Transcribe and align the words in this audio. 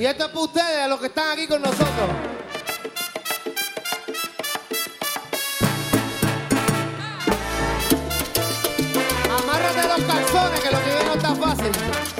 Y 0.00 0.06
esto 0.06 0.24
es 0.24 0.30
para 0.30 0.44
ustedes, 0.44 0.78
a 0.78 0.88
los 0.88 0.98
que 0.98 1.08
están 1.08 1.28
aquí 1.28 1.46
con 1.46 1.60
nosotros. 1.60 2.08
Amárrate 9.42 9.88
los 9.88 10.00
calzones, 10.06 10.60
que 10.60 10.70
lo 10.70 10.78
que 10.78 10.86
viene 10.86 11.04
no 11.04 11.14
está 11.16 11.34
fácil. 11.34 12.19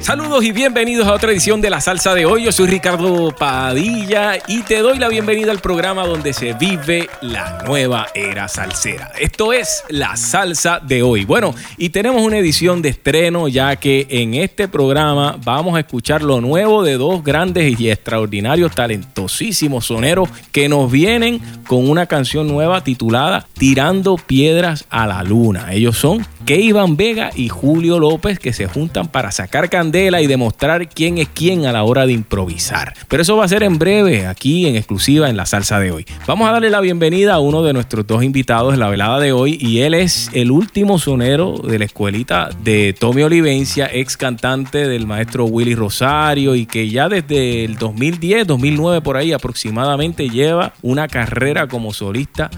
Saludos 0.00 0.44
y 0.44 0.52
bienvenidos 0.52 1.06
a 1.06 1.12
otra 1.12 1.32
edición 1.32 1.60
de 1.60 1.70
La 1.70 1.80
Salsa 1.80 2.14
de 2.14 2.24
hoy. 2.24 2.44
Yo 2.44 2.52
soy 2.52 2.68
Ricardo 2.68 3.34
Padilla 3.36 4.38
y 4.46 4.62
te 4.62 4.78
doy 4.78 4.98
la 4.98 5.08
bienvenida 5.08 5.50
al 5.50 5.58
programa 5.58 6.06
donde 6.06 6.32
se 6.32 6.54
vive 6.54 7.10
la 7.20 7.62
nueva 7.66 8.06
era 8.14 8.48
salsera. 8.48 9.12
Esto 9.18 9.52
es 9.52 9.82
La 9.88 10.16
Salsa 10.16 10.80
de 10.80 11.02
hoy. 11.02 11.24
Bueno, 11.24 11.54
y 11.76 11.90
tenemos 11.90 12.22
una 12.22 12.38
edición 12.38 12.80
de 12.80 12.90
estreno 12.90 13.48
ya 13.48 13.76
que 13.76 14.06
en 14.08 14.34
este 14.34 14.68
programa 14.68 15.36
vamos 15.44 15.76
a 15.76 15.80
escuchar 15.80 16.22
lo 16.22 16.40
nuevo 16.40 16.82
de 16.82 16.94
dos 16.94 17.22
grandes 17.22 17.78
y 17.78 17.90
extraordinarios, 17.90 18.74
talentosísimos 18.74 19.86
soneros 19.86 20.28
que 20.52 20.68
nos 20.68 20.90
vienen 20.90 21.40
con 21.66 21.88
una 21.88 22.06
canción 22.06 22.46
nueva 22.46 22.82
titulada 22.82 23.46
Tirando 23.52 24.16
Piedras 24.16 24.86
a 24.88 25.06
la 25.06 25.22
Luna. 25.22 25.72
Ellos 25.72 25.98
son 25.98 26.24
Keivan 26.48 26.96
Vega 26.96 27.30
y 27.36 27.50
Julio 27.50 27.98
López 27.98 28.38
que 28.38 28.54
se 28.54 28.66
juntan 28.66 29.08
para 29.08 29.30
sacar 29.32 29.68
candela 29.68 30.22
y 30.22 30.26
demostrar 30.26 30.88
quién 30.88 31.18
es 31.18 31.28
quién 31.28 31.66
a 31.66 31.72
la 31.72 31.82
hora 31.82 32.06
de 32.06 32.14
improvisar. 32.14 32.94
Pero 33.06 33.20
eso 33.20 33.36
va 33.36 33.44
a 33.44 33.48
ser 33.48 33.62
en 33.64 33.78
breve, 33.78 34.26
aquí 34.26 34.66
en 34.66 34.74
exclusiva 34.74 35.28
en 35.28 35.36
la 35.36 35.44
salsa 35.44 35.78
de 35.78 35.90
hoy. 35.90 36.06
Vamos 36.26 36.48
a 36.48 36.52
darle 36.52 36.70
la 36.70 36.80
bienvenida 36.80 37.34
a 37.34 37.38
uno 37.38 37.62
de 37.62 37.74
nuestros 37.74 38.06
dos 38.06 38.24
invitados 38.24 38.72
en 38.72 38.80
la 38.80 38.88
velada 38.88 39.20
de 39.20 39.30
hoy 39.30 39.58
y 39.60 39.80
él 39.80 39.92
es 39.92 40.30
el 40.32 40.50
último 40.50 40.98
sonero 40.98 41.58
de 41.58 41.80
la 41.80 41.84
escuelita 41.84 42.48
de 42.64 42.94
Tommy 42.98 43.24
Olivencia, 43.24 43.90
ex 43.92 44.16
cantante 44.16 44.88
del 44.88 45.06
maestro 45.06 45.44
Willy 45.44 45.74
Rosario 45.74 46.54
y 46.54 46.64
que 46.64 46.88
ya 46.88 47.10
desde 47.10 47.66
el 47.66 47.76
2010, 47.76 48.46
2009 48.46 49.02
por 49.02 49.18
ahí 49.18 49.34
aproximadamente 49.34 50.30
lleva 50.30 50.72
una 50.80 51.08
carrera 51.08 51.66
como 51.66 51.92
solista 51.92 52.48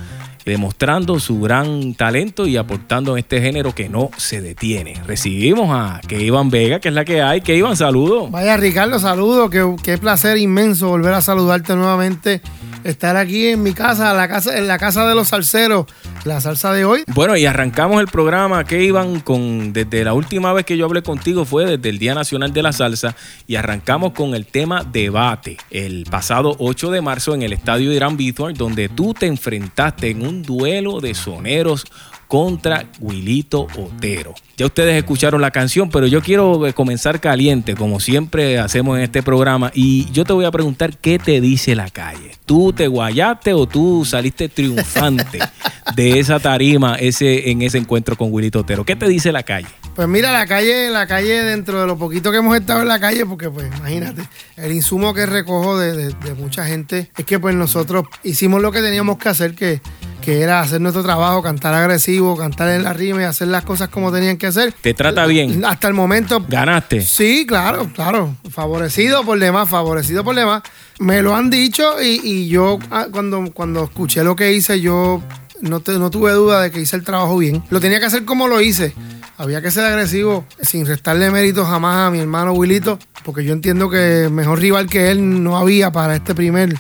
demostrando 0.51 1.21
su 1.21 1.41
gran 1.41 1.95
talento 1.95 2.47
y 2.47 2.57
aportando 2.57 3.13
en 3.13 3.21
este 3.21 3.41
género 3.41 3.73
que 3.73 3.89
no 3.89 4.11
se 4.17 4.41
detiene. 4.41 4.95
Recibimos 5.07 5.71
a 5.71 6.01
Keivan 6.07 6.51
Vega, 6.51 6.81
que 6.81 6.89
es 6.89 6.95
la 6.95 7.05
que 7.05 7.23
hay. 7.23 7.41
Keivan, 7.41 7.77
saludos. 7.77 8.31
Vaya 8.33 8.57
Ricardo, 8.57 8.99
saludo, 8.99 9.49
qué, 9.49 9.65
qué 9.85 9.97
placer 9.97 10.39
inmenso 10.39 10.89
volver 10.89 11.15
a 11.15 11.23
saludarte 11.23 11.77
nuevamente, 11.77 12.43
estar 12.85 13.17
aquí 13.17 13.49
en 13.49 13.63
mi 13.63 13.73
casa, 13.73 14.13
la 14.15 14.29
casa, 14.29 14.57
en 14.57 14.67
la 14.67 14.79
casa 14.79 15.07
de 15.07 15.15
los 15.15 15.29
salseros, 15.29 15.87
la 16.25 16.41
salsa 16.41 16.73
de 16.73 16.85
hoy. 16.85 17.05
Bueno, 17.09 17.37
y 17.37 17.47
arrancamos 17.47 18.01
el 18.01 18.09
programa, 18.09 18.65
Keivan, 18.65 19.21
con 19.21 19.73
desde 19.73 20.05
la 20.05 20.15
última 20.15 20.53
vez 20.53 20.65
que 20.65 20.77
yo 20.77 20.87
hablé 20.87 21.03
contigo 21.03 21.45
fue 21.45 21.67
desde 21.67 21.89
el 21.89 21.99
Día 21.99 22.15
Nacional 22.15 22.53
de 22.53 22.63
la 22.63 22.73
Salsa 22.73 23.15
y 23.47 23.57
arrancamos 23.57 24.13
con 24.13 24.35
el 24.35 24.47
tema 24.47 24.85
debate 24.85 25.57
el 25.71 26.05
pasado 26.11 26.57
8 26.59 26.91
de 26.91 27.01
marzo 27.01 27.35
en 27.35 27.43
el 27.43 27.53
estadio 27.53 27.93
Irán 27.93 28.17
Bithorn, 28.17 28.55
donde 28.55 28.89
tú 28.89 29.15
te 29.15 29.27
enfrentaste 29.27 30.11
en 30.11 30.27
un 30.27 30.43
duelo 30.43 31.01
de 31.01 31.15
soneros 31.15 31.85
contra 32.31 32.87
Wilito 33.01 33.67
Otero. 33.77 34.37
Ya 34.57 34.67
ustedes 34.67 34.97
escucharon 34.97 35.41
la 35.41 35.51
canción, 35.51 35.91
pero 35.91 36.07
yo 36.07 36.23
quiero 36.23 36.65
eh, 36.65 36.73
comenzar 36.73 37.19
caliente, 37.19 37.75
como 37.75 37.99
siempre 37.99 38.61
hacemos 38.61 38.97
en 38.99 39.03
este 39.03 39.21
programa, 39.21 39.73
y 39.75 40.09
yo 40.13 40.25
te 40.25 40.33
voy 40.33 40.45
a 40.45 40.53
preguntar 40.53 40.97
qué 40.97 41.19
te 41.19 41.41
dice 41.41 41.75
la 41.75 41.91
calle. 41.91 42.37
¿Tú 42.47 42.73
te 42.73 42.87
guayaste 42.87 43.53
o 43.53 43.67
tú 43.67 44.05
saliste 44.05 44.49
triunfante 44.49 45.41
de 45.95 46.19
esa 46.21 46.39
tarima 46.41 46.97
ese, 46.97 47.51
en 47.51 47.63
ese 47.63 47.79
encuentro 47.79 48.17
con 48.17 48.33
Wilito 48.33 48.61
Otero? 48.61 48.85
¿Qué 48.85 48.97
te 48.97 49.09
dice 49.09 49.33
la 49.33 49.43
calle? 49.43 49.67
Pues 49.95 50.07
mira, 50.09 50.33
la 50.33 50.47
calle, 50.47 50.89
la 50.91 51.07
calle, 51.07 51.43
dentro 51.43 51.81
de 51.81 51.87
lo 51.87 51.99
poquito 51.99 52.31
que 52.31 52.39
hemos 52.39 52.57
estado 52.57 52.83
en 52.83 52.89
la 52.89 53.01
calle, 53.01 53.27
porque 53.27 53.51
pues 53.51 53.67
imagínate, 53.77 54.23
el 54.57 54.73
insumo 54.73 55.13
que 55.13 55.27
recojo 55.27 55.79
de, 55.79 55.93
de- 55.97 56.15
de 56.15 56.35
mucha 56.35 56.65
gente 56.67 57.11
es 57.17 57.25
que 57.25 57.39
pues 57.39 57.55
nosotros 57.55 58.05
hicimos 58.23 58.63
lo 58.63 58.71
que 58.73 58.81
teníamos 58.81 59.19
que 59.19 59.29
hacer, 59.29 59.55
que, 59.55 59.81
que 60.23 60.41
era 60.43 60.61
hacer 60.61 60.81
nuestro 60.81 61.03
trabajo, 61.03 61.43
cantar 61.43 61.75
agresivo, 61.75 62.37
cantar 62.37 62.69
en 62.71 62.85
la 62.85 62.93
rima 62.93 63.23
y 63.23 63.25
hacer 63.25 63.49
las 63.49 63.65
cosas 63.65 63.89
como 63.89 64.13
tenían 64.13 64.37
que 64.39 64.47
hacer. 64.47 64.73
¿Te 64.81 64.95
trata 64.95 65.27
bien? 65.27 65.65
Hasta 65.65 65.89
el 65.89 65.95
momento, 65.95 66.45
¿Ganaste? 66.49 67.01
Sí, 67.03 67.45
claro, 67.47 67.91
claro. 67.93 68.37
Favorecido 68.51 69.25
por 69.25 69.39
demás, 69.39 69.69
favorecido 69.69 70.23
por 70.23 70.37
demás. 70.37 70.63
Me 71.01 71.21
lo 71.21 71.35
han 71.35 71.51
dicho 71.51 72.01
y, 72.01 72.21
y 72.23 72.49
yo 72.49 72.79
ah, 72.91 73.07
cuando, 73.11 73.51
cuando 73.53 73.85
escuché 73.85 74.23
lo 74.23 74.37
que 74.37 74.53
hice, 74.53 74.81
yo 74.81 75.23
no, 75.63 75.81
te- 75.81 75.99
no 75.99 76.11
tuve 76.11 76.33
duda 76.33 76.63
de 76.63 76.71
que 76.71 76.81
hice 76.81 76.97
el 76.97 77.05
trabajo 77.05 77.37
bien. 77.39 77.63
Lo 77.71 77.81
tenía 77.81 78.01
que 78.01 78.07
hacer 78.07 78.25
como 78.25 78.49
lo 78.49 78.61
hice. 78.61 78.95
Había 79.37 79.63
que 79.63 79.71
ser 79.71 79.85
agresivo 79.85 80.45
sin 80.61 80.87
restarle 80.87 81.31
mérito 81.31 81.65
jamás 81.65 82.09
a 82.09 82.11
mi 82.11 82.19
hermano 82.21 82.53
Wilito, 82.53 82.99
porque 83.25 83.45
yo 83.45 83.53
entiendo 83.55 83.89
que 83.89 84.29
mejor 84.31 84.59
rival 84.61 84.87
que 84.89 85.11
él 85.11 85.43
no 85.43 85.57
había 85.57 85.91
para 85.91 86.15
este 86.17 86.35
primer, 86.35 86.79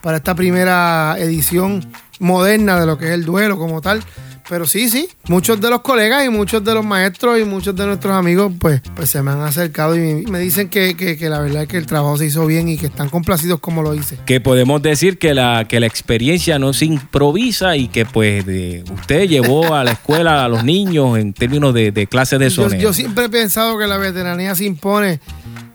para 0.00 0.16
esta 0.16 0.34
primera 0.34 1.14
edición 1.18 1.88
moderna 2.18 2.78
de 2.80 2.86
lo 2.86 2.98
que 2.98 3.06
es 3.06 3.12
el 3.12 3.24
duelo 3.24 3.56
como 3.58 3.80
tal. 3.80 4.02
Pero 4.48 4.66
sí, 4.66 4.88
sí, 4.88 5.08
muchos 5.28 5.60
de 5.60 5.70
los 5.70 5.80
colegas 5.80 6.24
y 6.26 6.28
muchos 6.28 6.64
de 6.64 6.74
los 6.74 6.84
maestros 6.84 7.38
y 7.40 7.44
muchos 7.44 7.74
de 7.76 7.86
nuestros 7.86 8.12
amigos 8.14 8.52
pues, 8.58 8.80
pues 8.96 9.08
se 9.10 9.22
me 9.22 9.30
han 9.30 9.40
acercado 9.42 9.94
y 9.96 10.24
me 10.26 10.38
dicen 10.40 10.68
que, 10.68 10.96
que- 10.96 11.16
que 11.16 11.28
la 11.28 11.40
verdad 11.40 11.62
es 11.62 11.68
que 11.68 11.76
el 11.76 11.86
trabajo 11.86 12.16
se 12.16 12.26
hizo 12.26 12.46
bien 12.46 12.68
y 12.68 12.76
que 12.76 12.86
están 12.86 13.08
complacidos 13.08 13.60
como 13.60 13.82
lo 13.82 13.94
hice. 13.94 14.18
Que 14.26 14.40
podemos 14.40 14.82
decir 14.82 15.18
que 15.18 15.34
la, 15.34 15.66
que 15.68 15.78
la 15.78 15.86
experiencia 15.86 16.58
no 16.58 16.72
se 16.72 16.86
improvisa 16.86 17.76
y 17.76 17.88
que 17.88 18.06
pues 18.06 18.44
de- 18.46 18.84
usted 18.92 19.28
llevó 19.28 19.74
a 19.74 19.84
la 19.84 19.92
escuela 19.92 20.44
a 20.44 20.48
los 20.48 20.64
niños 20.64 21.16
en 21.18 21.32
términos 21.32 21.72
de, 21.74 21.92
de 21.92 22.06
clases 22.06 22.38
de 22.40 22.50
Yo, 22.50 22.62
sonero. 22.64 22.82
yo 22.82 22.92
siempre 22.92 23.26
he 23.26 23.28
pensado 23.28 23.78
que 23.78 23.86
la 23.86 23.98
veteranía 23.98 24.54
se 24.54 24.64
impone 24.64 25.20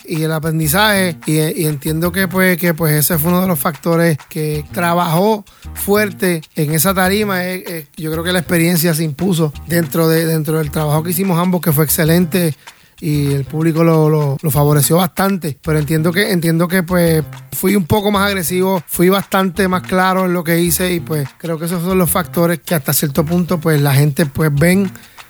y 0.07 0.23
el 0.23 0.31
aprendizaje 0.31 1.17
y, 1.25 1.65
entiendo 1.65 2.11
que 2.11 2.27
pues, 2.27 2.57
que 2.57 2.73
pues 2.73 2.93
ese 2.93 3.17
fue 3.17 3.29
uno 3.31 3.41
de 3.41 3.47
los 3.47 3.59
factores 3.59 4.17
que 4.29 4.63
trabajó 4.71 5.43
fuerte 5.73 6.41
en 6.55 6.73
esa 6.73 6.93
tarima. 6.93 7.43
Eh, 7.45 7.63
eh, 7.67 7.87
yo 7.97 8.11
creo 8.11 8.23
que 8.23 8.31
la 8.33 8.39
experiencia 8.39 8.93
se 8.93 9.03
impuso 9.03 9.53
dentro, 9.67 10.07
de, 10.07 10.25
dentro 10.25 10.57
del 10.59 10.71
trabajo 10.71 11.03
que 11.03 11.11
hicimos 11.11 11.39
ambos, 11.39 11.61
que 11.61 11.71
fue 11.71 11.83
excelente 11.85 12.53
y 13.01 13.33
el 13.33 13.43
público 13.43 13.83
lo, 13.83 14.09
lo- 14.09 14.37
lo 14.41 14.51
favoreció 14.51 14.97
bastante. 14.97 15.57
Pero 15.61 15.77
entiendo 15.79 16.11
que, 16.13 16.31
entiendo 16.31 16.67
que 16.67 16.81
pues 16.83 17.23
fui 17.51 17.75
un 17.75 17.85
poco 17.85 18.09
más 18.11 18.27
agresivo, 18.27 18.81
fui 18.87 19.09
bastante 19.09 19.67
más 19.67 19.83
claro 19.83 20.25
en 20.25 20.33
lo 20.33 20.43
que 20.43 20.59
hice 20.59 20.93
y 20.93 20.99
pues 21.01 21.27
creo 21.37 21.59
que 21.59 21.65
esos 21.65 21.83
son 21.83 21.97
los 21.97 22.09
factores 22.09 22.59
que 22.59 22.73
hasta 22.75 22.93
cierto 22.93 23.25
punto 23.25 23.59
pues 23.59 23.81
la 23.81 23.93
gente 23.93 24.25
pues 24.25 24.49
ven 24.53 24.89